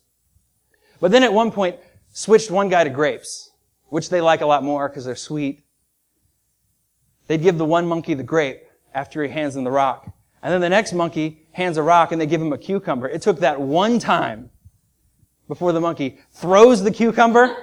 but 0.99 1.11
then 1.11 1.23
at 1.23 1.33
one 1.33 1.51
point 1.51 1.77
switched 2.13 2.49
one 2.49 2.69
guy 2.69 2.83
to 2.83 2.89
grapes, 2.89 3.51
which 3.89 4.09
they 4.09 4.21
like 4.21 4.41
a 4.41 4.45
lot 4.45 4.63
more 4.63 4.87
because 4.87 5.05
they're 5.05 5.15
sweet. 5.15 5.65
They'd 7.27 7.41
give 7.41 7.57
the 7.57 7.65
one 7.65 7.87
monkey 7.87 8.13
the 8.13 8.23
grape 8.23 8.63
after 8.93 9.23
he 9.23 9.29
hands 9.29 9.55
them 9.55 9.63
the 9.63 9.71
rock. 9.71 10.13
And 10.41 10.53
then 10.53 10.61
the 10.61 10.69
next 10.69 10.93
monkey 10.93 11.45
hands 11.51 11.77
a 11.77 11.83
rock 11.83 12.11
and 12.11 12.19
they 12.19 12.25
give 12.25 12.41
him 12.41 12.53
a 12.53 12.57
cucumber. 12.57 13.07
It 13.07 13.21
took 13.21 13.39
that 13.39 13.59
one 13.59 13.99
time 13.99 14.49
before 15.47 15.71
the 15.71 15.81
monkey 15.81 16.19
throws 16.31 16.83
the 16.83 16.91
cucumber. 16.91 17.55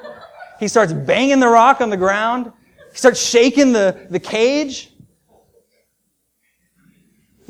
He 0.59 0.69
starts 0.69 0.93
banging 0.93 1.41
the 1.41 1.49
rock 1.49 1.81
on 1.81 1.91
the 1.91 1.97
ground. 1.97 2.53
He 2.91 2.97
starts 2.97 3.21
shaking 3.23 3.73
the, 3.73 4.07
the 4.11 4.21
cage. 4.21 4.90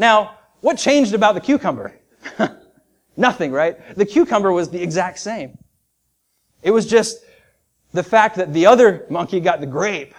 Now, 0.01 0.39
what 0.63 0.79
changed 0.79 1.13
about 1.13 1.35
the 1.35 1.43
cucumber? 1.43 1.95
Nothing, 3.19 3.53
right? 3.53 3.77
The 3.97 4.07
cucumber 4.07 4.51
was 4.51 4.71
the 4.71 4.83
exact 4.83 5.19
same. 5.19 5.59
It 6.63 6.71
was 6.71 6.87
just 6.87 7.19
the 7.93 8.03
fact 8.03 8.37
that 8.37 8.55
the 8.55 8.65
other 8.65 9.05
monkey 9.11 9.41
got 9.41 9.61
the 9.61 9.67
grape 9.67 10.15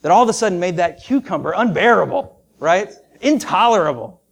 that 0.00 0.10
all 0.10 0.22
of 0.22 0.30
a 0.30 0.32
sudden 0.32 0.58
made 0.58 0.78
that 0.78 1.04
cucumber 1.04 1.52
unbearable, 1.54 2.42
right? 2.58 2.90
Intolerable. 3.20 4.22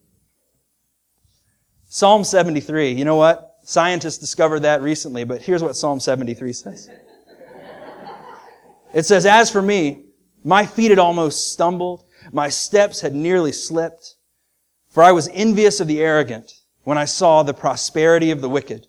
Psalm 1.85 2.24
73, 2.24 2.92
you 2.92 3.05
know 3.05 3.16
what? 3.16 3.59
Scientists 3.64 4.16
discovered 4.16 4.61
that 4.61 4.81
recently, 4.81 5.24
but 5.24 5.42
here's 5.42 5.62
what 5.62 5.76
Psalm 5.76 6.00
73 6.00 6.55
says. 6.55 6.88
It 8.94 9.02
says, 9.02 9.26
As 9.26 9.50
for 9.50 9.61
me, 9.61 10.07
my 10.42 10.64
feet 10.64 10.88
had 10.88 10.98
almost 10.98 11.52
stumbled. 11.52 12.06
My 12.33 12.49
steps 12.49 13.01
had 13.01 13.15
nearly 13.15 13.53
slipped, 13.53 14.17
for 14.89 15.03
I 15.03 15.12
was 15.12 15.29
envious 15.33 15.81
of 15.81 15.87
the 15.87 16.01
arrogant 16.01 16.53
when 16.85 16.99
I 16.99 17.05
saw 17.05 17.43
the 17.43 17.55
prosperity 17.55 18.31
of 18.31 18.41
the 18.41 18.49
wicked. 18.49 18.87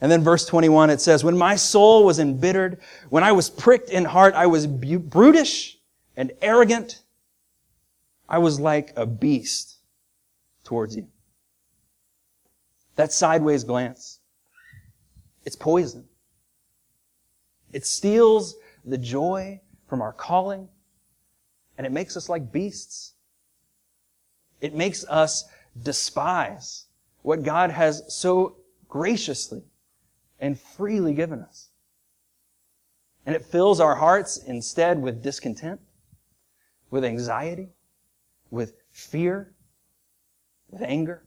And 0.00 0.10
then 0.10 0.22
verse 0.22 0.46
21, 0.46 0.90
it 0.90 1.00
says, 1.00 1.22
When 1.22 1.36
my 1.36 1.56
soul 1.56 2.04
was 2.04 2.18
embittered, 2.18 2.80
when 3.10 3.22
I 3.22 3.32
was 3.32 3.50
pricked 3.50 3.90
in 3.90 4.04
heart, 4.04 4.34
I 4.34 4.46
was 4.46 4.66
brutish 4.66 5.78
and 6.16 6.32
arrogant. 6.40 7.02
I 8.28 8.38
was 8.38 8.58
like 8.58 8.92
a 8.96 9.04
beast 9.04 9.78
towards 10.64 10.96
you. 10.96 11.08
That 12.96 13.12
sideways 13.12 13.64
glance, 13.64 14.20
it's 15.44 15.56
poison. 15.56 16.06
It 17.72 17.86
steals 17.86 18.56
the 18.84 18.98
joy 18.98 19.60
from 19.86 20.00
our 20.02 20.12
calling 20.12 20.68
and 21.80 21.86
it 21.86 21.92
makes 21.92 22.14
us 22.14 22.28
like 22.28 22.52
beasts. 22.52 23.14
It 24.60 24.74
makes 24.74 25.02
us 25.08 25.46
despise 25.82 26.84
what 27.22 27.42
God 27.42 27.70
has 27.70 28.02
so 28.06 28.56
graciously 28.86 29.62
and 30.38 30.60
freely 30.60 31.14
given 31.14 31.40
us. 31.40 31.70
And 33.24 33.34
it 33.34 33.46
fills 33.46 33.80
our 33.80 33.94
hearts 33.94 34.36
instead 34.36 35.00
with 35.00 35.22
discontent, 35.22 35.80
with 36.90 37.02
anxiety, 37.02 37.70
with 38.50 38.74
fear, 38.92 39.54
with 40.68 40.82
anger. 40.82 41.24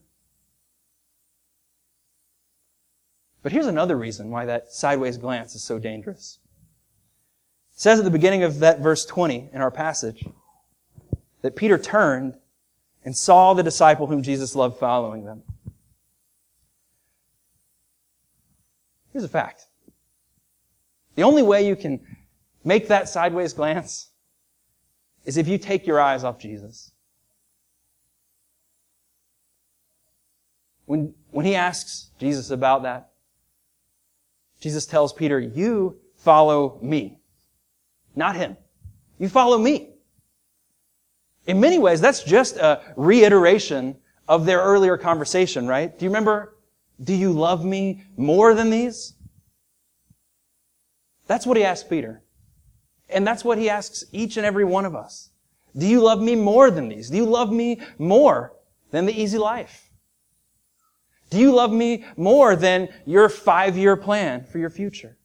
But 3.42 3.50
here's 3.50 3.66
another 3.66 3.96
reason 3.96 4.30
why 4.30 4.46
that 4.46 4.70
sideways 4.70 5.18
glance 5.18 5.56
is 5.56 5.64
so 5.64 5.80
dangerous. 5.80 6.38
It 7.74 7.80
says 7.80 7.98
at 7.98 8.04
the 8.04 8.10
beginning 8.12 8.44
of 8.44 8.60
that 8.60 8.78
verse 8.78 9.04
20 9.04 9.50
in 9.52 9.60
our 9.60 9.72
passage, 9.72 10.24
that 11.44 11.54
Peter 11.54 11.76
turned 11.76 12.38
and 13.04 13.14
saw 13.14 13.52
the 13.52 13.62
disciple 13.62 14.06
whom 14.06 14.22
Jesus 14.22 14.56
loved 14.56 14.78
following 14.78 15.26
them. 15.26 15.42
Here's 19.12 19.24
a 19.24 19.28
fact. 19.28 19.66
The 21.16 21.22
only 21.22 21.42
way 21.42 21.66
you 21.68 21.76
can 21.76 22.00
make 22.64 22.88
that 22.88 23.10
sideways 23.10 23.52
glance 23.52 24.08
is 25.26 25.36
if 25.36 25.46
you 25.46 25.58
take 25.58 25.86
your 25.86 26.00
eyes 26.00 26.24
off 26.24 26.38
Jesus. 26.38 26.92
When, 30.86 31.12
when 31.30 31.44
he 31.44 31.54
asks 31.54 32.08
Jesus 32.18 32.48
about 32.48 32.84
that, 32.84 33.10
Jesus 34.62 34.86
tells 34.86 35.12
Peter, 35.12 35.38
you 35.38 35.98
follow 36.16 36.78
me. 36.80 37.18
Not 38.16 38.34
him. 38.34 38.56
You 39.18 39.28
follow 39.28 39.58
me. 39.58 39.93
In 41.46 41.60
many 41.60 41.78
ways, 41.78 42.00
that's 42.00 42.22
just 42.22 42.56
a 42.56 42.80
reiteration 42.96 43.96
of 44.28 44.46
their 44.46 44.60
earlier 44.60 44.96
conversation, 44.96 45.66
right? 45.66 45.96
Do 45.96 46.04
you 46.04 46.10
remember? 46.10 46.56
Do 47.02 47.14
you 47.14 47.32
love 47.32 47.64
me 47.64 48.04
more 48.16 48.54
than 48.54 48.70
these? 48.70 49.14
That's 51.26 51.46
what 51.46 51.56
he 51.56 51.64
asked 51.64 51.90
Peter. 51.90 52.22
And 53.08 53.26
that's 53.26 53.44
what 53.44 53.58
he 53.58 53.68
asks 53.68 54.04
each 54.12 54.36
and 54.36 54.46
every 54.46 54.64
one 54.64 54.84
of 54.86 54.94
us. 54.94 55.30
Do 55.76 55.86
you 55.86 56.00
love 56.00 56.20
me 56.20 56.36
more 56.36 56.70
than 56.70 56.88
these? 56.88 57.10
Do 57.10 57.16
you 57.16 57.26
love 57.26 57.52
me 57.52 57.80
more 57.98 58.54
than 58.90 59.06
the 59.06 59.20
easy 59.20 59.38
life? 59.38 59.90
Do 61.30 61.38
you 61.38 61.52
love 61.52 61.72
me 61.72 62.04
more 62.16 62.54
than 62.54 62.88
your 63.04 63.28
five-year 63.28 63.96
plan 63.96 64.44
for 64.44 64.58
your 64.58 64.70
future? 64.70 65.18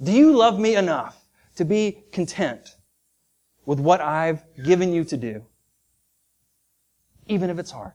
Do 0.00 0.12
you 0.12 0.36
love 0.36 0.58
me 0.58 0.76
enough 0.76 1.20
to 1.56 1.64
be 1.64 2.04
content 2.12 2.76
with 3.68 3.80
what 3.80 4.00
I've 4.00 4.42
given 4.64 4.94
you 4.94 5.04
to 5.04 5.18
do, 5.18 5.44
even 7.26 7.50
if 7.50 7.58
it's 7.58 7.70
hard. 7.70 7.92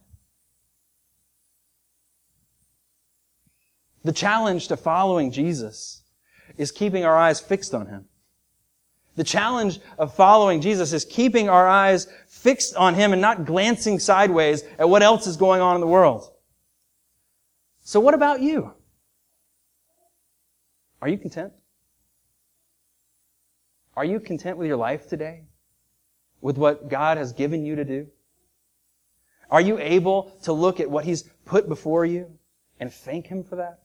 The 4.03 4.11
challenge 4.11 4.67
to 4.67 4.77
following 4.77 5.31
Jesus 5.31 6.03
is 6.59 6.71
keeping 6.71 7.05
our 7.05 7.17
eyes 7.17 7.39
fixed 7.39 7.73
on 7.73 7.87
Him. 7.87 8.05
The 9.15 9.23
challenge 9.23 9.79
of 9.97 10.13
following 10.13 10.61
Jesus 10.61 10.93
is 10.93 11.05
keeping 11.05 11.49
our 11.49 11.67
eyes 11.67 12.07
fixed 12.27 12.75
on 12.75 12.93
Him 12.93 13.11
and 13.11 13.19
not 13.19 13.43
glancing 13.43 13.97
sideways 13.97 14.61
at 14.77 14.87
what 14.87 15.01
else 15.01 15.25
is 15.25 15.37
going 15.37 15.61
on 15.61 15.73
in 15.73 15.81
the 15.81 15.87
world. 15.87 16.29
So 17.81 17.99
what 17.99 18.13
about 18.13 18.41
you? 18.41 18.75
Are 21.01 21.09
you 21.09 21.17
content? 21.17 21.51
Are 23.95 24.05
you 24.05 24.19
content 24.19 24.59
with 24.59 24.67
your 24.67 24.77
life 24.77 25.07
today? 25.07 25.45
With 26.43 26.57
what 26.57 26.89
God 26.89 27.17
has 27.17 27.31
given 27.31 27.65
you 27.65 27.77
to 27.77 27.85
do? 27.85 28.07
Are 29.49 29.61
you 29.61 29.79
able 29.79 30.37
to 30.43 30.51
look 30.51 30.81
at 30.81 30.91
what 30.91 31.05
He's 31.05 31.23
put 31.45 31.69
before 31.69 32.05
you 32.05 32.37
and 32.81 32.91
thank 32.91 33.27
Him 33.27 33.45
for 33.45 33.55
that? 33.55 33.79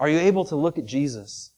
Are 0.00 0.08
you 0.08 0.18
able 0.18 0.44
to 0.46 0.56
look 0.56 0.76
at 0.76 0.84
Jesus 0.84 1.52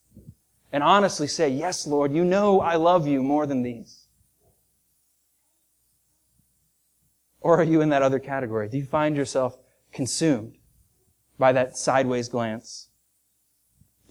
and 0.73 0.83
honestly 0.83 1.27
say, 1.27 1.49
Yes, 1.49 1.87
Lord, 1.87 2.13
you 2.13 2.23
know 2.23 2.61
I 2.61 2.77
love 2.77 3.09
you 3.09 3.23
more 3.23 3.47
than 3.47 3.63
these? 3.63 4.09
Or 7.41 7.59
are 7.59 7.65
you 7.65 7.81
in 7.81 7.89
that 7.89 8.03
other 8.03 8.19
category? 8.19 8.69
Do 8.69 8.77
you 8.77 8.85
find 8.85 9.17
yourself 9.17 9.57
consumed 9.91 10.59
by 11.39 11.53
that 11.53 11.79
sideways 11.79 12.29
glance? 12.29 12.89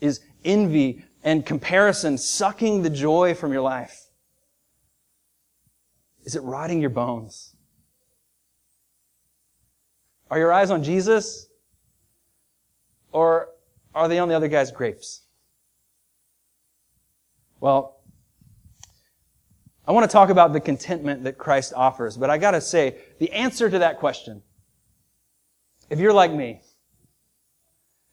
Is 0.02 0.22
envy 0.44 1.04
and 1.24 1.46
comparison 1.46 2.18
sucking 2.18 2.82
the 2.82 2.90
joy 2.90 3.36
from 3.36 3.52
your 3.52 3.62
life? 3.62 4.07
Is 6.28 6.36
it 6.36 6.44
rotting 6.44 6.82
your 6.82 6.90
bones? 6.90 7.56
Are 10.30 10.38
your 10.38 10.52
eyes 10.52 10.72
on 10.72 10.84
Jesus? 10.84 11.48
Or 13.14 13.48
are 13.96 14.10
they 14.10 14.20
on 14.20 14.28
the 14.28 14.36
other 14.36 14.50
guy's 14.50 14.70
grapes? 14.70 15.22
Well, 17.62 18.02
I 19.88 19.94
want 19.94 20.04
to 20.04 20.12
talk 20.12 20.30
about 20.30 20.52
the 20.52 20.60
contentment 20.60 21.24
that 21.24 21.38
Christ 21.38 21.72
offers, 21.74 22.18
but 22.18 22.30
I 22.30 22.38
gotta 22.38 22.60
say, 22.60 22.98
the 23.20 23.32
answer 23.32 23.70
to 23.70 23.80
that 23.80 23.98
question, 23.98 24.44
if 25.90 25.98
you're 25.98 26.12
like 26.12 26.34
me, 26.34 26.60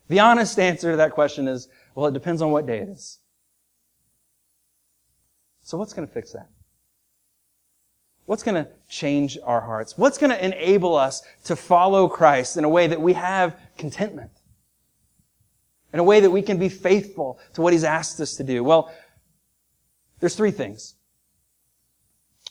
the 0.06 0.20
honest 0.20 0.60
answer 0.60 0.92
to 0.92 0.96
that 0.98 1.10
question 1.10 1.48
is, 1.48 1.66
well, 1.96 2.06
it 2.06 2.14
depends 2.14 2.42
on 2.42 2.52
what 2.52 2.64
day 2.64 2.78
it 2.78 2.88
is. 2.90 3.18
So 5.62 5.76
what's 5.76 5.92
going 5.92 6.06
to 6.06 6.14
fix 6.14 6.30
that? 6.30 6.48
What's 8.26 8.42
going 8.42 8.64
to 8.64 8.70
change 8.88 9.38
our 9.44 9.60
hearts? 9.60 9.98
What's 9.98 10.18
going 10.18 10.30
to 10.30 10.44
enable 10.44 10.96
us 10.96 11.22
to 11.44 11.56
follow 11.56 12.08
Christ 12.08 12.56
in 12.56 12.64
a 12.64 12.68
way 12.68 12.86
that 12.86 13.00
we 13.00 13.12
have 13.12 13.56
contentment? 13.76 14.30
In 15.92 16.00
a 16.00 16.04
way 16.04 16.20
that 16.20 16.30
we 16.30 16.42
can 16.42 16.58
be 16.58 16.68
faithful 16.68 17.38
to 17.52 17.62
what 17.62 17.72
He's 17.72 17.84
asked 17.84 18.20
us 18.20 18.36
to 18.36 18.44
do? 18.44 18.64
Well, 18.64 18.92
there's 20.20 20.34
three 20.34 20.50
things. 20.50 20.94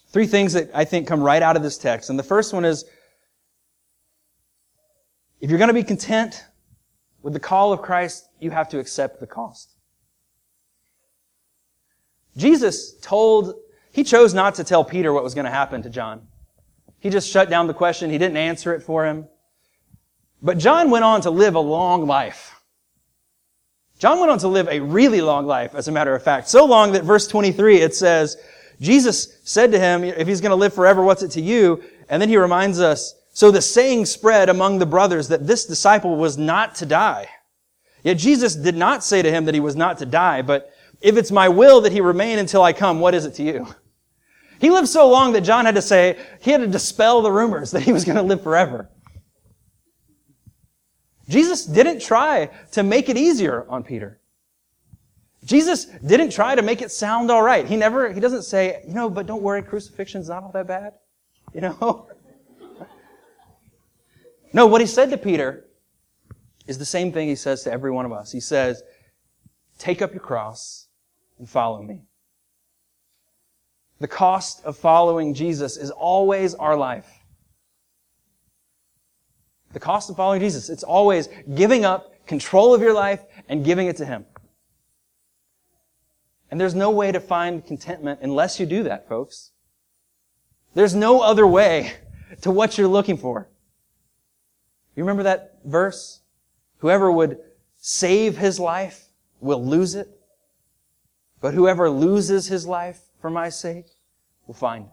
Three 0.09 0.27
things 0.27 0.53
that 0.53 0.69
I 0.75 0.85
think 0.85 1.07
come 1.07 1.23
right 1.23 1.41
out 1.41 1.57
of 1.57 1.63
this 1.63 1.77
text. 1.77 2.09
And 2.09 2.19
the 2.19 2.23
first 2.23 2.53
one 2.53 2.65
is, 2.65 2.85
if 5.41 5.49
you're 5.49 5.59
going 5.59 5.69
to 5.69 5.73
be 5.73 5.83
content 5.83 6.45
with 7.23 7.33
the 7.33 7.39
call 7.39 7.73
of 7.73 7.81
Christ, 7.81 8.29
you 8.39 8.51
have 8.51 8.69
to 8.69 8.79
accept 8.79 9.19
the 9.19 9.27
cost. 9.27 9.71
Jesus 12.37 12.93
told, 12.99 13.55
he 13.93 14.03
chose 14.03 14.33
not 14.33 14.55
to 14.55 14.63
tell 14.63 14.83
Peter 14.83 15.13
what 15.13 15.23
was 15.23 15.35
going 15.35 15.45
to 15.45 15.51
happen 15.51 15.83
to 15.83 15.89
John. 15.89 16.27
He 16.99 17.11
just 17.11 17.29
shut 17.29 17.47
down 17.49 17.67
the 17.67 17.75
question. 17.75 18.09
He 18.09 18.17
didn't 18.17 18.37
answer 18.37 18.73
it 18.73 18.81
for 18.81 19.05
him. 19.05 19.27
But 20.41 20.57
John 20.57 20.89
went 20.89 21.05
on 21.05 21.21
to 21.21 21.29
live 21.29 21.53
a 21.53 21.59
long 21.59 22.07
life. 22.07 22.59
John 23.99 24.19
went 24.19 24.31
on 24.31 24.39
to 24.39 24.47
live 24.47 24.67
a 24.67 24.79
really 24.79 25.21
long 25.21 25.45
life, 25.45 25.75
as 25.75 25.87
a 25.87 25.91
matter 25.91 26.15
of 26.15 26.23
fact. 26.23 26.49
So 26.49 26.65
long 26.65 26.93
that 26.93 27.03
verse 27.03 27.27
23, 27.27 27.81
it 27.81 27.93
says, 27.93 28.35
Jesus 28.81 29.37
said 29.43 29.71
to 29.71 29.79
him, 29.79 30.03
if 30.03 30.27
he's 30.27 30.41
going 30.41 30.49
to 30.49 30.55
live 30.55 30.73
forever, 30.73 31.03
what's 31.03 31.21
it 31.21 31.31
to 31.31 31.41
you? 31.41 31.83
And 32.09 32.19
then 32.19 32.29
he 32.29 32.37
reminds 32.37 32.81
us, 32.81 33.13
so 33.31 33.51
the 33.51 33.61
saying 33.61 34.07
spread 34.07 34.49
among 34.49 34.79
the 34.79 34.87
brothers 34.87 35.27
that 35.27 35.45
this 35.45 35.65
disciple 35.65 36.15
was 36.15 36.35
not 36.35 36.73
to 36.75 36.87
die. 36.87 37.27
Yet 38.03 38.17
Jesus 38.17 38.55
did 38.55 38.75
not 38.75 39.03
say 39.03 39.21
to 39.21 39.31
him 39.31 39.45
that 39.45 39.53
he 39.53 39.61
was 39.61 39.75
not 39.75 39.99
to 39.99 40.05
die, 40.07 40.41
but 40.41 40.71
if 40.99 41.15
it's 41.15 41.31
my 41.31 41.47
will 41.47 41.81
that 41.81 41.91
he 41.91 42.01
remain 42.01 42.39
until 42.39 42.63
I 42.63 42.73
come, 42.73 42.99
what 42.99 43.13
is 43.13 43.25
it 43.25 43.35
to 43.35 43.43
you? 43.43 43.67
He 44.63 44.69
lived 44.69 44.87
so 44.87 45.09
long 45.09 45.33
that 45.33 45.41
John 45.41 45.65
had 45.65 45.75
to 45.75 45.81
say, 45.81 46.17
he 46.39 46.51
had 46.51 46.61
to 46.61 46.67
dispel 46.67 47.21
the 47.21 47.29
rumors 47.29 47.71
that 47.71 47.83
he 47.83 47.91
was 47.91 48.05
going 48.05 48.15
to 48.15 48.21
live 48.21 48.41
forever. 48.41 48.89
Jesus 51.27 51.65
didn't 51.65 51.99
try 51.99 52.49
to 52.71 52.81
make 52.81 53.09
it 53.09 53.17
easier 53.17 53.65
on 53.67 53.83
Peter. 53.83 54.21
Jesus 55.43 55.83
didn't 55.83 56.29
try 56.29 56.55
to 56.55 56.61
make 56.61 56.81
it 56.81 56.93
sound 56.93 57.29
all 57.29 57.41
right. 57.41 57.67
He 57.67 57.75
never, 57.75 58.13
he 58.13 58.21
doesn't 58.21 58.43
say, 58.43 58.81
you 58.87 58.93
know, 58.93 59.09
but 59.09 59.25
don't 59.25 59.41
worry, 59.41 59.61
crucifixion's 59.61 60.29
not 60.29 60.43
all 60.43 60.51
that 60.53 60.65
bad. 60.65 60.93
You 61.53 61.59
know? 61.59 62.07
no, 64.53 64.65
what 64.65 64.79
he 64.79 64.87
said 64.87 65.09
to 65.09 65.17
Peter 65.17 65.65
is 66.67 66.77
the 66.77 66.85
same 66.85 67.11
thing 67.11 67.27
he 67.27 67.35
says 67.35 67.63
to 67.63 67.71
every 67.73 67.91
one 67.91 68.05
of 68.05 68.13
us. 68.13 68.31
He 68.31 68.39
says, 68.39 68.81
take 69.77 70.01
up 70.01 70.13
your 70.13 70.21
cross 70.21 70.87
and 71.37 71.49
follow 71.49 71.83
me. 71.83 72.03
The 73.99 74.07
cost 74.07 74.63
of 74.65 74.77
following 74.77 75.33
Jesus 75.33 75.77
is 75.77 75.91
always 75.91 76.55
our 76.55 76.75
life. 76.75 77.07
The 79.71 79.79
cost 79.79 80.09
of 80.09 80.15
following 80.15 80.41
Jesus, 80.41 80.69
it's 80.69 80.83
always 80.83 81.29
giving 81.55 81.85
up 81.85 82.25
control 82.27 82.73
of 82.73 82.81
your 82.81 82.93
life 82.93 83.23
and 83.49 83.65
giving 83.65 83.87
it 83.87 83.97
to 83.97 84.05
Him. 84.05 84.25
And 86.51 86.61
there's 86.61 86.75
no 86.75 86.91
way 86.91 87.11
to 87.11 87.19
find 87.19 87.65
contentment 87.65 88.19
unless 88.21 88.59
you 88.59 88.65
do 88.65 88.83
that, 88.83 89.09
folks. 89.09 89.51
There's 90.75 90.93
no 90.93 91.21
other 91.21 91.47
way 91.47 91.93
to 92.41 92.51
what 92.51 92.77
you're 92.77 92.87
looking 92.87 93.17
for. 93.17 93.49
You 94.95 95.03
remember 95.03 95.23
that 95.23 95.59
verse? 95.65 96.21
Whoever 96.77 97.11
would 97.11 97.39
save 97.77 98.37
his 98.37 98.59
life 98.59 99.09
will 99.39 99.63
lose 99.63 99.95
it. 99.95 100.12
But 101.43 101.55
whoever 101.55 101.89
loses 101.89 102.47
his 102.47 102.65
life 102.65 103.01
for 103.19 103.29
my 103.29 103.49
sake 103.49 103.87
will 104.47 104.53
find 104.53 104.85
it. 104.85 104.91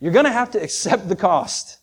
You're 0.00 0.14
going 0.14 0.24
to 0.24 0.32
have 0.32 0.52
to 0.52 0.62
accept 0.62 1.06
the 1.06 1.16
cost. 1.16 1.80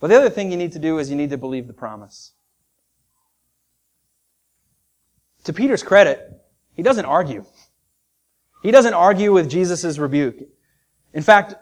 But 0.00 0.08
the 0.08 0.16
other 0.16 0.30
thing 0.30 0.50
you 0.50 0.56
need 0.56 0.72
to 0.72 0.78
do 0.78 0.98
is 0.98 1.10
you 1.10 1.16
need 1.16 1.28
to 1.30 1.36
believe 1.36 1.66
the 1.66 1.74
promise. 1.74 2.32
To 5.44 5.52
Peter's 5.52 5.82
credit, 5.82 6.18
he 6.74 6.82
doesn't 6.82 7.04
argue. 7.04 7.44
He 8.62 8.70
doesn't 8.70 8.94
argue 8.94 9.34
with 9.34 9.50
Jesus' 9.50 9.98
rebuke. 9.98 10.36
In 11.12 11.22
fact, 11.22 11.56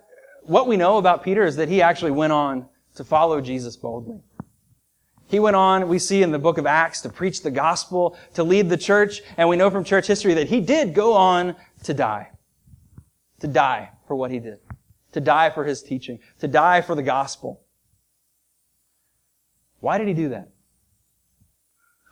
what 0.45 0.69
we 0.69 0.77
know 0.77 0.99
about 0.99 1.25
Peter 1.25 1.43
is 1.43 1.57
that 1.57 1.69
he 1.69 1.83
actually 1.83 2.13
went 2.13 2.33
on 2.33 2.69
to 2.95 3.03
follow 3.03 3.41
Jesus 3.41 3.77
boldly. 3.77 4.21
He 5.29 5.41
went 5.41 5.57
on, 5.57 5.89
we 5.89 5.99
see 5.99 6.23
in 6.23 6.31
the 6.31 6.39
book 6.39 6.57
of 6.57 6.67
Acts, 6.67 7.01
to 7.01 7.09
preach 7.09 7.43
the 7.43 7.51
gospel, 7.51 8.17
to 8.35 8.45
lead 8.45 8.69
the 8.69 8.77
church, 8.77 9.23
and 9.37 9.49
we 9.49 9.57
know 9.57 9.71
from 9.71 9.83
church 9.83 10.07
history 10.07 10.35
that 10.35 10.49
he 10.49 10.61
did 10.61 10.95
go 10.95 11.15
on 11.15 11.57
to 11.83 11.95
die. 11.95 12.31
To 13.41 13.49
die 13.49 13.91
for 14.07 14.15
what 14.15 14.31
he 14.31 14.39
did. 14.39 14.59
To 15.13 15.21
die 15.21 15.51
for 15.51 15.65
his 15.65 15.83
teaching. 15.83 16.21
To 16.39 16.49
die 16.49 16.81
for 16.81 16.95
the 16.95 17.03
gospel. 17.03 17.61
Why 19.81 19.99
did 19.99 20.09
he 20.09 20.15
do 20.15 20.29
that? 20.31 20.51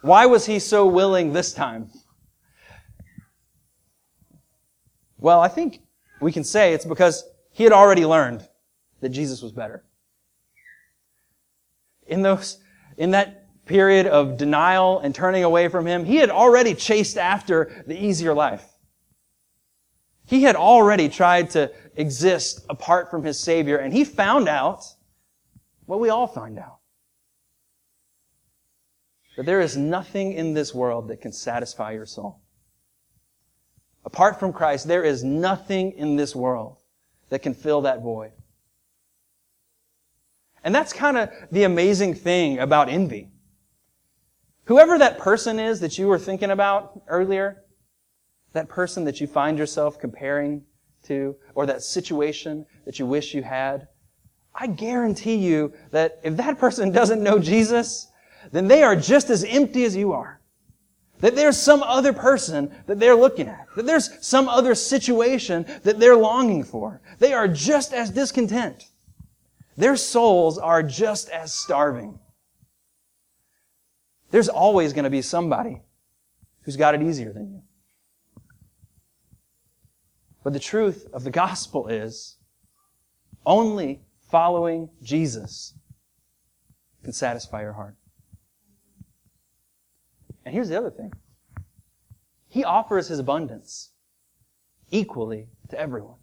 Why 0.03 0.27
was 0.27 0.46
he 0.46 0.59
so 0.59 0.87
willing 0.87 1.33
this 1.33 1.55
time? 1.55 1.90
Well, 5.18 5.40
I 5.40 5.48
think 5.48 5.81
we 6.20 6.33
can 6.33 6.44
say 6.44 6.74
it's 6.74 6.85
because 6.85 7.24
he 7.53 7.64
had 7.64 7.72
already 7.72 8.05
learned 8.05 8.46
that 9.00 9.09
Jesus 9.11 9.40
was 9.40 9.53
better. 9.53 9.85
In 12.07 12.20
those, 12.20 12.59
in 12.96 13.12
that 13.12 13.44
period 13.66 14.07
of 14.07 14.37
denial 14.37 14.98
and 15.00 15.14
turning 15.14 15.44
away 15.44 15.68
from 15.68 15.87
him, 15.87 16.04
he 16.04 16.16
had 16.16 16.30
already 16.30 16.74
chased 16.74 17.16
after 17.16 17.85
the 17.87 18.02
easier 18.02 18.35
life. 18.35 18.64
He 20.26 20.42
had 20.42 20.57
already 20.57 21.09
tried 21.09 21.50
to 21.50 21.70
exist 21.96 22.64
apart 22.68 23.11
from 23.11 23.24
his 23.24 23.38
Savior, 23.38 23.76
and 23.76 23.92
he 23.92 24.04
found 24.04 24.48
out 24.48 24.85
what 25.87 26.00
we 26.00 26.09
all 26.09 26.26
find 26.26 26.59
out. 26.59 26.78
That 29.37 29.46
there 29.46 29.61
is 29.61 29.76
nothing 29.76 30.33
in 30.33 30.54
this 30.54 30.74
world 30.74 31.09
that 31.09 31.20
can 31.20 31.33
satisfy 31.33 31.92
your 31.92 32.07
soul. 32.07 32.40
Apart 34.04 34.38
from 34.38 34.52
Christ, 34.52 34.87
there 34.87 35.02
is 35.02 35.24
nothing 35.24 35.92
in 35.92 36.16
this 36.16 36.37
world 36.37 36.76
that 37.30 37.42
can 37.42 37.54
fill 37.54 37.83
that 37.83 38.02
void. 38.02 38.33
And 40.64 40.74
that's 40.74 40.94
kind 40.94 41.18
of 41.18 41.31
the 41.53 41.64
amazing 41.64 42.14
thing 42.14 42.59
about 42.59 42.88
envy. 42.88 43.29
Whoever 44.64 44.98
that 44.98 45.18
person 45.18 45.61
is 45.61 45.81
that 45.81 45.98
you 45.98 46.09
were 46.09 46.18
thinking 46.18 46.50
about 46.50 47.03
earlier, 47.07 47.64
that 48.55 48.70
person 48.70 49.05
that 49.05 49.20
you 49.20 49.27
find 49.27 49.59
yourself 49.59 49.98
comparing 49.98 50.64
to, 51.05 51.37
or 51.55 51.66
that 51.66 51.83
situation 51.83 52.64
that 52.87 52.98
you 52.98 53.05
wish 53.05 53.35
you 53.35 53.42
had, 53.42 53.88
I 54.55 54.68
guarantee 54.68 55.37
you 55.37 55.74
that 55.90 56.18
if 56.24 56.38
that 56.38 56.59
person 56.59 56.90
doesn't 56.92 57.22
know 57.22 57.38
Jesus, 57.38 58.11
then 58.50 58.66
they 58.66 58.83
are 58.83 58.96
just 58.96 59.29
as 59.29 59.44
empty 59.44 59.85
as 59.85 59.94
you 59.94 60.12
are. 60.12 60.40
That 61.20 61.37
there's 61.37 61.59
some 61.59 61.83
other 61.83 62.12
person 62.12 62.74
that 62.87 62.98
they're 62.98 63.14
looking 63.14 63.48
at. 63.48 63.66
That 63.77 63.87
there's 63.87 64.11
some 64.27 64.48
other 64.48 64.74
situation 64.74 65.66
that 65.83 66.00
they're 66.00 66.16
longing 66.16 66.64
for. 66.64 67.03
They 67.18 67.35
are 67.35 67.48
just 67.48 67.92
as 67.92 68.11
discontent. 68.11 68.88
Their 69.76 69.96
souls 69.96 70.58
are 70.58 70.82
just 70.82 71.28
as 71.30 71.52
starving. 71.52 72.18
There's 74.30 74.48
always 74.48 74.92
going 74.92 75.04
to 75.04 75.10
be 75.10 75.22
somebody 75.22 75.82
who's 76.62 76.76
got 76.76 76.94
it 76.94 77.02
easier 77.02 77.32
than 77.32 77.50
you. 77.50 77.62
But 80.42 80.52
the 80.52 80.60
truth 80.60 81.06
of 81.12 81.24
the 81.24 81.30
gospel 81.30 81.88
is 81.88 82.37
only 83.46 84.02
following 84.30 84.90
Jesus 85.02 85.74
can 87.02 87.12
satisfy 87.12 87.62
your 87.62 87.72
heart. 87.72 87.96
And 90.44 90.54
here's 90.54 90.68
the 90.68 90.78
other 90.78 90.90
thing. 90.90 91.12
He 92.48 92.64
offers 92.64 93.08
his 93.08 93.18
abundance 93.18 93.90
equally 94.90 95.48
to 95.70 95.78
everyone. 95.78 96.18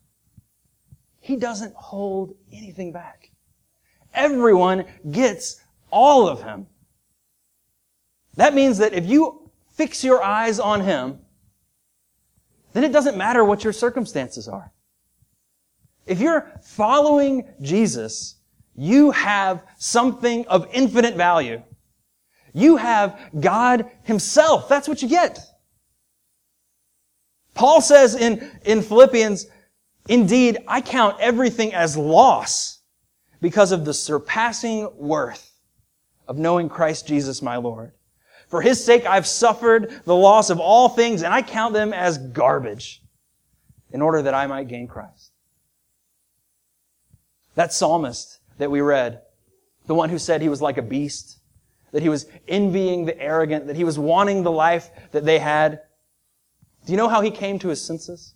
He 1.19 1.35
doesn't 1.35 1.75
hold 1.75 2.35
anything 2.51 2.91
back. 2.91 3.31
Everyone 4.13 4.86
gets 5.10 5.62
all 5.89 6.28
of 6.28 6.43
him. 6.43 6.67
That 8.36 8.54
means 8.54 8.78
that 8.78 8.93
if 8.93 9.06
you 9.06 9.52
fix 9.74 10.04
your 10.04 10.24
eyes 10.24 10.60
on 10.60 10.82
him, 10.82 11.19
then 12.74 12.84
it 12.84 12.91
doesn't 12.91 13.17
matter 13.17 13.43
what 13.43 13.63
your 13.63 13.74
circumstances 13.74 14.47
are. 14.47 14.71
If 16.06 16.19
you're 16.19 16.52
following 16.62 17.47
Jesus, 17.62 18.36
you 18.76 19.12
have 19.12 19.63
something 19.78 20.47
of 20.47 20.67
infinite 20.74 21.15
value. 21.15 21.62
You 22.54 22.78
have 22.78 23.19
God 23.39 23.89
Himself. 24.04 24.67
That's 24.67 24.88
what 24.88 25.02
you 25.02 25.08
get. 25.08 25.39
Paul 27.54 27.82
says 27.82 28.15
in, 28.15 28.52
in 28.65 28.82
Philippians, 28.82 29.47
Indeed, 30.10 30.58
I 30.67 30.82
count 30.82 31.19
everything 31.19 31.74
as 31.74 31.95
loss 31.95 32.81
because 33.41 33.71
of 33.71 33.86
the 33.86 33.93
surpassing 33.93 34.89
worth 34.95 35.51
of 36.27 36.38
knowing 36.38 36.69
Christ 36.69 37.08
Jesus 37.08 37.41
my 37.41 37.58
Lord. 37.58 37.91
For 38.47 38.62
His 38.62 38.84
sake 38.84 39.06
I've 39.06 39.27
suffered 39.27 40.01
the 40.06 40.15
loss 40.15 40.49
of 40.49 40.60
all 40.60 40.89
things 40.89 41.23
and 41.23 41.34
I 41.34 41.41
count 41.41 41.73
them 41.73 41.93
as 41.93 42.17
garbage 42.17 43.01
in 43.91 44.01
order 44.01 44.21
that 44.21 44.34
I 44.34 44.47
might 44.47 44.67
gain 44.67 44.88
Christ. 44.88 45.32
That 47.56 47.73
psalmist 47.73 48.39
that 48.58 48.71
we 48.71 48.82
read, 48.82 49.21
the 49.88 49.95
one 49.95 50.10
who 50.10 50.19
said 50.19 50.41
he 50.41 50.49
was 50.49 50.62
like 50.62 50.77
a 50.77 50.84
beast, 50.84 51.39
that 51.91 52.01
he 52.01 52.10
was 52.10 52.27
envying 52.47 53.06
the 53.06 53.19
arrogant, 53.19 53.67
that 53.67 53.75
he 53.75 53.84
was 53.84 53.99
wanting 53.99 54.43
the 54.43 54.51
life 54.51 54.89
that 55.12 55.25
they 55.25 55.39
had. 55.39 55.82
Do 56.86 56.93
you 56.93 56.97
know 56.97 57.10
how 57.10 57.21
he 57.21 57.32
came 57.32 57.60
to 57.60 57.67
his 57.67 57.84
senses? 57.84 58.34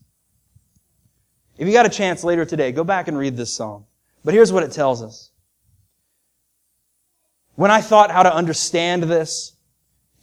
If 1.57 1.67
you 1.67 1.73
got 1.73 1.85
a 1.85 1.89
chance 1.89 2.23
later 2.23 2.43
today, 2.43 2.73
go 2.73 2.83
back 2.83 3.07
and 3.07 3.17
read 3.17 3.37
this 3.37 3.53
psalm. 3.53 3.85
But 4.25 4.33
here's 4.33 4.51
what 4.51 4.63
it 4.63 4.71
tells 4.71 5.03
us. 5.03 5.29
When 7.53 7.69
I 7.69 7.79
thought 7.79 8.09
how 8.09 8.23
to 8.23 8.33
understand 8.33 9.03
this, 9.03 9.55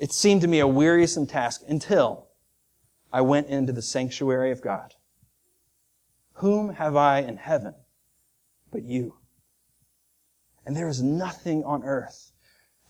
it 0.00 0.12
seemed 0.12 0.40
to 0.40 0.48
me 0.48 0.58
a 0.58 0.66
wearisome 0.66 1.26
task 1.26 1.62
until 1.68 2.26
I 3.12 3.20
went 3.20 3.46
into 3.46 3.72
the 3.72 3.80
sanctuary 3.80 4.50
of 4.50 4.60
God. 4.60 4.94
Whom 6.34 6.74
have 6.74 6.96
I 6.96 7.20
in 7.20 7.36
heaven 7.36 7.74
but 8.72 8.82
you? 8.82 9.18
And 10.66 10.76
there 10.76 10.88
is 10.88 11.00
nothing 11.00 11.62
on 11.62 11.84
earth 11.84 12.32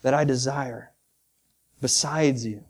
that 0.01 0.15
I 0.15 0.23
desire 0.23 0.93
besides 1.79 2.43
you. 2.43 2.65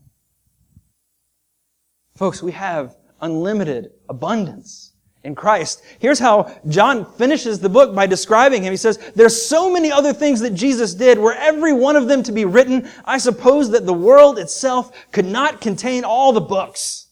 Folks, 2.15 2.43
we 2.43 2.51
have 2.51 2.97
unlimited 3.21 3.91
abundance 4.10 4.92
in 5.23 5.36
Christ. 5.36 5.81
Here's 5.99 6.19
how 6.19 6.53
John 6.67 7.05
finishes 7.13 7.59
the 7.59 7.69
book 7.69 7.95
by 7.95 8.05
describing 8.07 8.63
him. 8.63 8.71
He 8.71 8.77
says, 8.77 8.97
there's 9.15 9.41
so 9.41 9.71
many 9.71 9.91
other 9.91 10.13
things 10.13 10.41
that 10.41 10.53
Jesus 10.53 10.93
did. 10.93 11.17
Were 11.17 11.33
every 11.33 11.73
one 11.73 11.95
of 11.95 12.07
them 12.07 12.23
to 12.23 12.31
be 12.31 12.45
written, 12.45 12.89
I 13.05 13.17
suppose 13.17 13.69
that 13.71 13.86
the 13.86 13.93
world 13.93 14.38
itself 14.38 14.91
could 15.12 15.25
not 15.25 15.62
contain 15.62 16.03
all 16.03 16.33
the 16.33 16.41
books. 16.41 17.07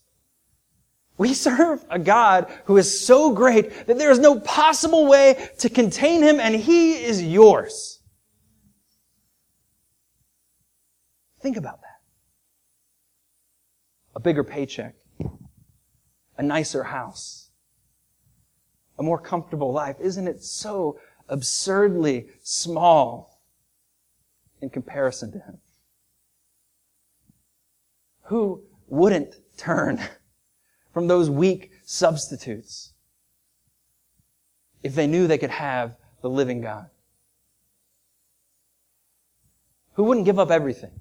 We 1.17 1.33
serve 1.33 1.85
a 1.89 1.99
God 1.99 2.51
who 2.65 2.77
is 2.77 3.05
so 3.05 3.31
great 3.31 3.87
that 3.87 3.97
there 3.97 4.11
is 4.11 4.19
no 4.19 4.39
possible 4.39 5.07
way 5.07 5.49
to 5.59 5.69
contain 5.69 6.23
him 6.23 6.39
and 6.39 6.55
he 6.55 6.93
is 6.93 7.23
yours. 7.23 7.99
Think 11.41 11.57
about 11.57 11.81
that. 11.81 11.87
A 14.15 14.19
bigger 14.19 14.43
paycheck, 14.43 14.95
a 16.37 16.43
nicer 16.43 16.83
house, 16.83 17.40
a 18.99 19.03
more 19.03 19.19
comfortable 19.19 19.71
life. 19.71 19.95
Isn't 19.99 20.27
it 20.27 20.43
so 20.43 20.99
absurdly 21.29 22.27
small 22.43 23.39
in 24.61 24.69
comparison 24.69 25.31
to 25.31 25.39
Him? 25.39 25.57
Who 28.23 28.63
wouldn't 28.87 29.35
turn 29.57 29.99
from 30.93 31.07
those 31.07 31.29
weak 31.29 31.71
substitutes 31.83 32.93
if 34.83 34.95
they 34.95 35.07
knew 35.07 35.27
they 35.27 35.37
could 35.37 35.49
have 35.49 35.95
the 36.21 36.29
living 36.29 36.61
God? 36.61 36.87
Who 39.93 40.03
wouldn't 40.03 40.25
give 40.25 40.39
up 40.39 40.51
everything? 40.51 40.91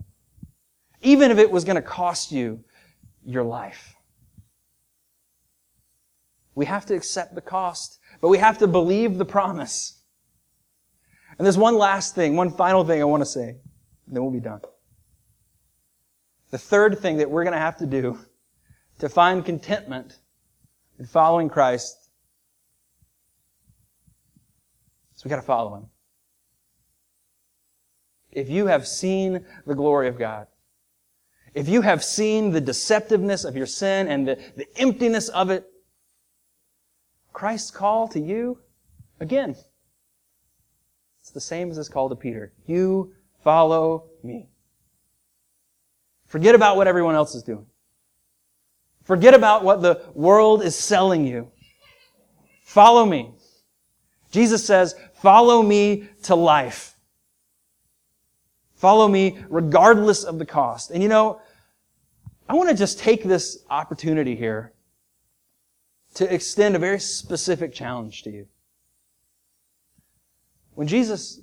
Even 1.03 1.31
if 1.31 1.38
it 1.38 1.50
was 1.50 1.64
going 1.64 1.76
to 1.76 1.83
cost 1.83 2.33
you 2.33 2.64
your 3.24 3.44
life. 3.44 3.94
We 6.61 6.66
have 6.66 6.85
to 6.87 6.94
accept 6.94 7.35
the 7.35 7.40
cost, 7.40 8.01
but 8.20 8.29
we 8.29 8.37
have 8.37 8.59
to 8.59 8.66
believe 8.66 9.16
the 9.16 9.25
promise. 9.25 10.03
And 11.38 11.46
there's 11.46 11.57
one 11.57 11.79
last 11.79 12.14
thing, 12.14 12.37
one 12.37 12.51
final 12.51 12.85
thing 12.85 13.01
I 13.01 13.05
want 13.05 13.23
to 13.23 13.27
say, 13.27 13.49
and 13.49 14.14
then 14.14 14.23
we'll 14.23 14.31
be 14.31 14.40
done. 14.40 14.61
The 16.51 16.59
third 16.59 16.99
thing 16.99 17.16
that 17.16 17.31
we're 17.31 17.44
going 17.44 17.55
to 17.55 17.59
have 17.59 17.79
to 17.79 17.87
do 17.87 18.18
to 18.99 19.09
find 19.09 19.42
contentment 19.42 20.18
in 20.99 21.07
following 21.07 21.49
Christ 21.49 21.96
is 25.16 25.25
we 25.25 25.31
got 25.31 25.37
to 25.37 25.42
follow 25.42 25.77
Him. 25.77 25.87
If 28.33 28.51
you 28.51 28.66
have 28.66 28.87
seen 28.87 29.46
the 29.66 29.75
glory 29.75 30.09
of 30.09 30.18
God, 30.18 30.46
if 31.55 31.70
you 31.70 31.81
have 31.81 32.05
seen 32.05 32.51
the 32.51 32.61
deceptiveness 32.61 33.46
of 33.46 33.57
your 33.57 33.64
sin 33.64 34.09
and 34.09 34.29
the, 34.29 34.38
the 34.57 34.66
emptiness 34.77 35.31
of 35.31 35.49
it, 35.49 35.64
Christ's 37.33 37.71
call 37.71 38.09
to 38.09 38.21
you, 38.21 38.59
again, 39.21 39.55
it's 41.21 41.31
the 41.31 41.40
same 41.40 41.71
as 41.71 41.77
his 41.77 41.88
call 41.88 42.09
to 42.09 42.16
Peter. 42.16 42.53
You 42.66 43.12
follow 43.43 44.07
me. 44.23 44.49
Forget 46.27 46.55
about 46.55 46.77
what 46.77 46.87
everyone 46.87 47.14
else 47.14 47.35
is 47.35 47.43
doing. 47.43 47.66
Forget 49.03 49.35
about 49.35 49.64
what 49.64 49.83
the 49.83 50.03
world 50.14 50.62
is 50.62 50.77
selling 50.77 51.27
you. 51.27 51.51
Follow 52.62 53.05
me. 53.05 53.33
Jesus 54.31 54.64
says, 54.64 54.95
follow 55.14 55.62
me 55.62 56.09
to 56.23 56.35
life. 56.35 56.97
Follow 58.75 59.09
me 59.09 59.38
regardless 59.49 60.25
of 60.25 60.38
the 60.38 60.47
cost. 60.47 60.90
And 60.90 61.03
you 61.03 61.09
know, 61.09 61.40
I 62.49 62.55
want 62.55 62.69
to 62.71 62.75
just 62.75 62.99
take 62.99 63.25
this 63.25 63.64
opportunity 63.69 64.35
here 64.35 64.73
to 66.14 66.33
extend 66.33 66.77
a 66.77 66.79
very 66.79 67.01
specific 67.01 67.73
challenge 67.73 68.23
to 68.25 68.31
you. 68.31 68.46
When 70.75 70.88
Jesus 70.88 71.40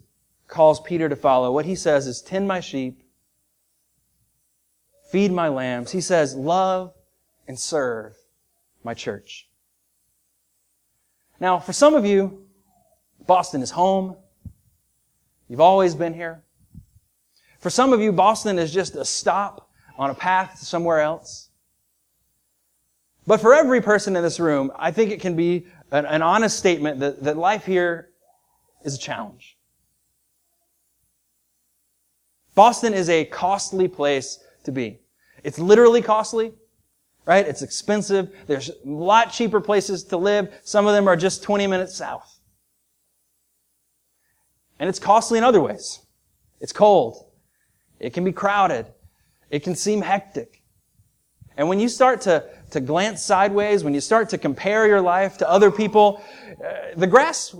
calls 0.47 0.80
Peter 0.80 1.10
to 1.10 1.15
follow, 1.15 1.51
what 1.51 1.65
he 1.65 1.75
says 1.75 2.08
is, 2.08 2.21
tend 2.21 2.47
my 2.47 2.60
sheep, 2.60 3.03
feed 5.12 5.32
my 5.32 5.47
lambs. 5.47 5.91
He 5.91 6.01
says, 6.01 6.36
love 6.36 6.93
and 7.47 7.60
serve 7.60 8.15
my 8.84 8.93
church. 8.93 9.47
Now, 11.39 11.60
for 11.60 11.73
some 11.73 11.93
of 11.93 12.06
you, 12.06 12.45
Boston 13.25 13.62
is 13.62 13.71
home. 13.71 14.15
You've 15.47 15.62
always 15.62 15.95
been 15.95 16.13
here. 16.13 16.43
For 17.60 17.69
some 17.69 17.93
of 17.93 18.01
you, 18.01 18.12
Boston 18.12 18.60
is 18.60 18.73
just 18.73 18.95
a 18.95 19.06
stop 19.06 19.69
on 19.97 20.10
a 20.10 20.15
path 20.15 20.60
to 20.60 20.65
somewhere 20.65 20.99
else. 20.99 21.46
But 23.27 23.41
for 23.41 23.53
every 23.53 23.81
person 23.81 24.15
in 24.15 24.23
this 24.23 24.39
room, 24.39 24.71
I 24.77 24.91
think 24.91 25.11
it 25.11 25.19
can 25.19 25.35
be 25.35 25.67
an, 25.91 26.05
an 26.05 26.21
honest 26.21 26.57
statement 26.57 27.01
that, 27.01 27.21
that 27.23 27.37
life 27.37 27.65
here 27.65 28.09
is 28.85 28.95
a 28.95 28.97
challenge. 28.97 29.57
Boston 32.55 32.93
is 32.93 33.09
a 33.09 33.25
costly 33.25 33.89
place 33.89 34.39
to 34.63 34.71
be. 34.71 35.01
It's 35.43 35.59
literally 35.59 36.01
costly, 36.01 36.53
right? 37.25 37.45
It's 37.45 37.61
expensive. 37.61 38.34
There's 38.47 38.69
a 38.69 38.73
lot 38.86 39.32
cheaper 39.32 39.59
places 39.59 40.05
to 40.05 40.17
live. 40.17 40.51
Some 40.63 40.88
of 40.88 40.93
them 40.93 41.07
are 41.07 41.17
just 41.17 41.43
20 41.43 41.67
minutes 41.67 41.95
south. 41.95 42.39
And 44.80 44.88
it's 44.88 44.99
costly 44.99 45.38
in 45.38 45.43
other 45.43 45.61
ways. 45.61 45.99
It's 46.61 46.73
cold. 46.73 47.30
It 47.99 48.13
can 48.13 48.23
be 48.23 48.32
crowded. 48.32 48.88
It 49.49 49.63
can 49.63 49.75
seem 49.75 50.01
hectic. 50.01 50.63
And 51.57 51.67
when 51.67 51.80
you 51.80 51.89
start 51.89 52.21
to, 52.21 52.45
to 52.72 52.80
glance 52.80 53.22
sideways, 53.24 53.84
when 53.84 53.93
you 53.93 54.01
start 54.01 54.30
to 54.30 54.38
compare 54.38 54.88
your 54.88 55.01
life 55.01 55.38
to 55.38 55.49
other 55.49 55.72
people, 55.72 56.22
uh, 56.63 56.93
the 56.95 57.07
grass 57.07 57.55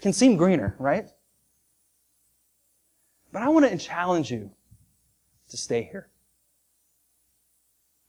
can 0.00 0.12
seem 0.12 0.36
greener, 0.36 0.74
right? 0.78 1.06
But 3.32 3.42
I 3.42 3.48
want 3.48 3.68
to 3.70 3.76
challenge 3.76 4.30
you 4.30 4.50
to 5.50 5.56
stay 5.56 5.82
here. 5.82 6.08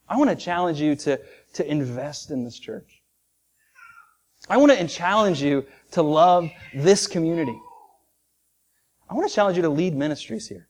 I 0.08 0.18
want 0.18 0.30
to 0.30 0.36
challenge 0.36 0.80
you 0.80 0.96
to, 0.96 1.20
to 1.54 1.70
invest 1.70 2.32
in 2.32 2.44
this 2.44 2.58
church. 2.58 3.02
I 4.50 4.58
want 4.58 4.72
to 4.72 4.88
challenge 4.88 5.42
you 5.42 5.66
to 5.92 6.02
love 6.02 6.50
this 6.74 7.06
community. 7.06 7.60
I 9.10 9.14
want 9.14 9.28
to 9.28 9.34
challenge 9.34 9.58
you 9.58 9.64
to 9.64 9.70
lead 9.70 9.96
ministries 9.96 10.48
here. 10.48 10.69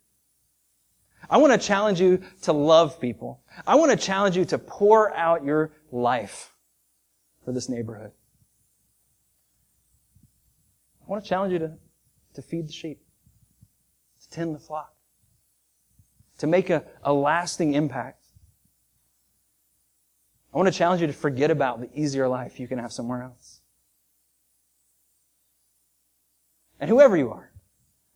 I 1.30 1.38
want 1.38 1.53
to 1.53 1.67
challenge 1.67 2.01
you 2.01 2.21
to 2.43 2.53
love 2.53 2.99
people. 2.99 3.41
I 3.67 3.75
want 3.75 3.91
to 3.91 3.97
challenge 3.97 4.36
you 4.36 4.45
to 4.45 4.57
pour 4.57 5.15
out 5.15 5.43
your 5.43 5.71
life 5.91 6.55
for 7.45 7.51
this 7.51 7.69
neighborhood. 7.69 8.11
I 11.03 11.11
want 11.11 11.23
to 11.23 11.30
challenge 11.30 11.53
you 11.53 11.59
to, 11.59 11.73
to 12.34 12.41
feed 12.41 12.67
the 12.67 12.73
sheep, 12.73 13.01
to 14.21 14.30
tend 14.30 14.55
the 14.55 14.59
flock, 14.59 14.93
to 16.39 16.47
make 16.47 16.69
a, 16.69 16.84
a 17.03 17.13
lasting 17.13 17.73
impact. 17.73 18.25
I 20.53 20.57
want 20.57 20.67
to 20.67 20.77
challenge 20.77 21.01
you 21.01 21.07
to 21.07 21.13
forget 21.13 21.51
about 21.51 21.80
the 21.80 21.89
easier 21.93 22.27
life 22.27 22.59
you 22.59 22.67
can 22.67 22.80
have 22.80 22.91
somewhere 22.91 23.21
else. 23.21 23.61
And 26.80 26.89
whoever 26.89 27.15
you 27.17 27.30
are, 27.32 27.51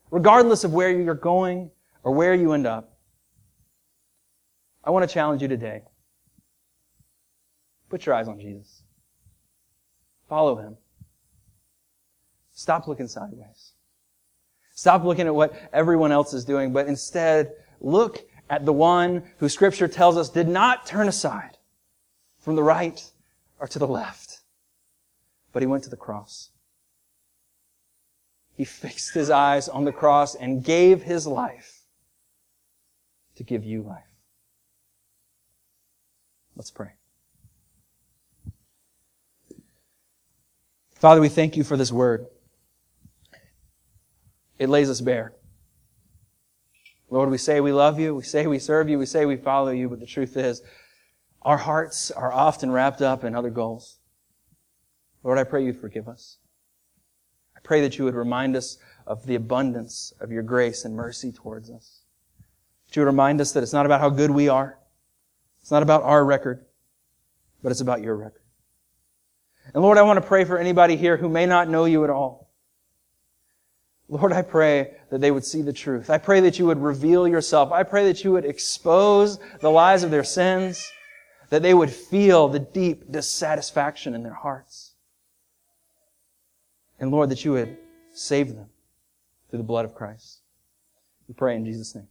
regardless 0.09 0.64
of 0.64 0.74
where 0.74 0.89
you're 0.89 1.14
going 1.14 1.70
or 2.03 2.14
where 2.14 2.34
you 2.34 2.53
end 2.53 2.66
up, 2.66 2.93
I 4.84 4.92
want 4.92 5.08
to 5.08 5.14
challenge 5.14 5.42
you 5.42 5.48
today. 5.48 5.84
Put 7.90 8.06
your 8.06 8.16
eyes 8.16 8.28
on 8.28 8.40
Jesus. 8.40 8.84
Follow 10.28 10.56
him. 10.56 10.78
Stop 12.54 12.88
looking 12.88 13.08
sideways. 13.08 13.74
Stop 14.76 15.04
looking 15.04 15.28
at 15.28 15.36
what 15.36 15.54
everyone 15.72 16.12
else 16.12 16.34
is 16.34 16.46
doing, 16.46 16.74
but 16.74 16.88
instead 16.88 17.54
look 17.80 18.26
at 18.50 18.66
the 18.66 18.74
one 18.74 19.24
who 19.38 19.48
scripture 19.48 19.88
tells 19.88 20.18
us 20.18 20.30
did 20.30 20.48
not 20.48 20.86
turn 20.86 21.08
aside 21.08 21.58
from 22.40 22.56
the 22.56 22.64
right 22.64 23.12
or 23.60 23.68
to 23.68 23.80
the 23.80 23.88
left, 23.88 24.42
but 25.52 25.62
he 25.62 25.68
went 25.68 25.84
to 25.84 25.90
the 25.90 25.96
cross. 25.96 26.50
He 28.56 28.66
fixed 28.66 29.14
his 29.14 29.30
eyes 29.30 29.70
on 29.70 29.86
the 29.86 29.92
cross 29.92 30.36
and 30.36 30.64
gave 30.64 31.04
his 31.04 31.26
life 31.26 31.84
to 33.36 33.44
give 33.44 33.64
you 33.64 33.82
life. 33.82 34.12
Let's 36.56 36.72
pray. 36.72 36.91
Father, 40.95 41.20
we 41.20 41.30
thank 41.30 41.58
you 41.58 41.64
for 41.64 41.76
this 41.76 41.91
word. 41.91 42.28
It 44.58 44.70
lays 44.70 44.89
us 44.89 45.01
bare. 45.01 45.34
Lord, 47.10 47.30
we 47.30 47.38
say 47.38 47.60
we 47.60 47.74
love 47.74 47.99
you, 47.99 48.16
we 48.16 48.24
say 48.24 48.47
we 48.47 48.58
serve 48.58 48.89
you, 48.89 48.97
we 48.97 49.06
say 49.06 49.26
we 49.26 49.36
follow 49.36 49.72
you, 49.72 49.89
but 49.89 49.99
the 49.99 50.06
truth 50.06 50.38
is, 50.38 50.62
our 51.41 51.58
hearts 51.58 52.10
are 52.10 52.32
often 52.32 52.72
wrapped 52.72 53.01
up 53.01 53.24
in 53.24 53.36
other 53.36 53.49
goals. 53.49 53.99
Lord, 55.24 55.38
I 55.38 55.43
pray 55.43 55.66
you'd 55.66 55.80
forgive 55.80 56.08
us. 56.08 56.38
I 57.56 57.60
pray 57.64 57.82
that 57.82 57.97
you 57.97 58.06
would 58.06 58.16
remind 58.16 58.56
us 58.56 58.78
of 59.06 59.26
the 59.26 59.36
abundance 59.36 60.14
of 60.22 60.32
your 60.32 60.43
grace 60.43 60.86
and 60.86 60.95
mercy 60.95 61.32
towards 61.32 61.70
us. 61.70 62.01
That 62.88 62.95
you 62.95 63.01
would 63.01 63.08
remind 63.08 63.41
us 63.41 63.51
that 63.51 63.64
it's 63.64 63.74
not 63.74 63.86
about 63.86 64.01
how 64.01 64.10
good 64.10 64.32
we 64.32 64.47
are. 64.47 64.80
It's 65.64 65.72
not 65.72 65.82
about 65.82 66.03
our 66.03 66.24
record, 66.26 66.66
but 67.64 67.72
it's 67.72 67.80
about 67.80 68.01
your 68.01 68.18
record. 68.18 68.41
And 69.74 69.82
Lord, 69.82 69.97
I 69.97 70.01
want 70.01 70.22
to 70.22 70.28
pray 70.28 70.43
for 70.43 70.57
anybody 70.57 70.97
here 70.97 71.16
who 71.16 71.30
may 71.30 71.45
not 71.45 71.70
know 71.70 71.86
you 71.86 72.03
at 72.03 72.09
all. 72.09 72.49
Lord, 74.09 74.34
I 74.34 74.41
pray 74.41 74.95
that 75.09 75.22
they 75.22 75.32
would 75.32 75.45
see 75.45 75.61
the 75.61 75.72
truth. 75.72 76.09
I 76.09 76.18
pray 76.18 76.41
that 76.41 76.59
you 76.59 76.66
would 76.66 76.80
reveal 76.80 77.30
yourself. 77.30 77.72
I 77.72 77.84
pray 77.84 78.05
that 78.07 78.26
you 78.26 78.34
would 78.34 78.43
expose 78.43 79.39
the 79.61 79.72
lies 79.72 80.03
of 80.03 80.11
their 80.11 80.26
sins, 80.26 80.91
that 81.49 81.61
they 81.61 81.74
would 81.74 81.89
feel 81.89 82.49
the 82.49 82.59
deep 82.59 83.09
dissatisfaction 83.09 84.14
in 84.14 84.22
their 84.22 84.34
hearts. 84.34 84.91
And 86.99 87.09
Lord, 87.09 87.30
that 87.30 87.45
you 87.45 87.53
would 87.53 87.78
save 88.11 88.53
them 88.53 88.68
through 89.49 89.59
the 89.59 89.64
blood 89.64 89.86
of 89.86 89.95
Christ. 89.95 90.41
We 91.30 91.36
pray 91.36 91.55
in 91.55 91.64
Jesus' 91.64 91.95
name. 91.95 92.09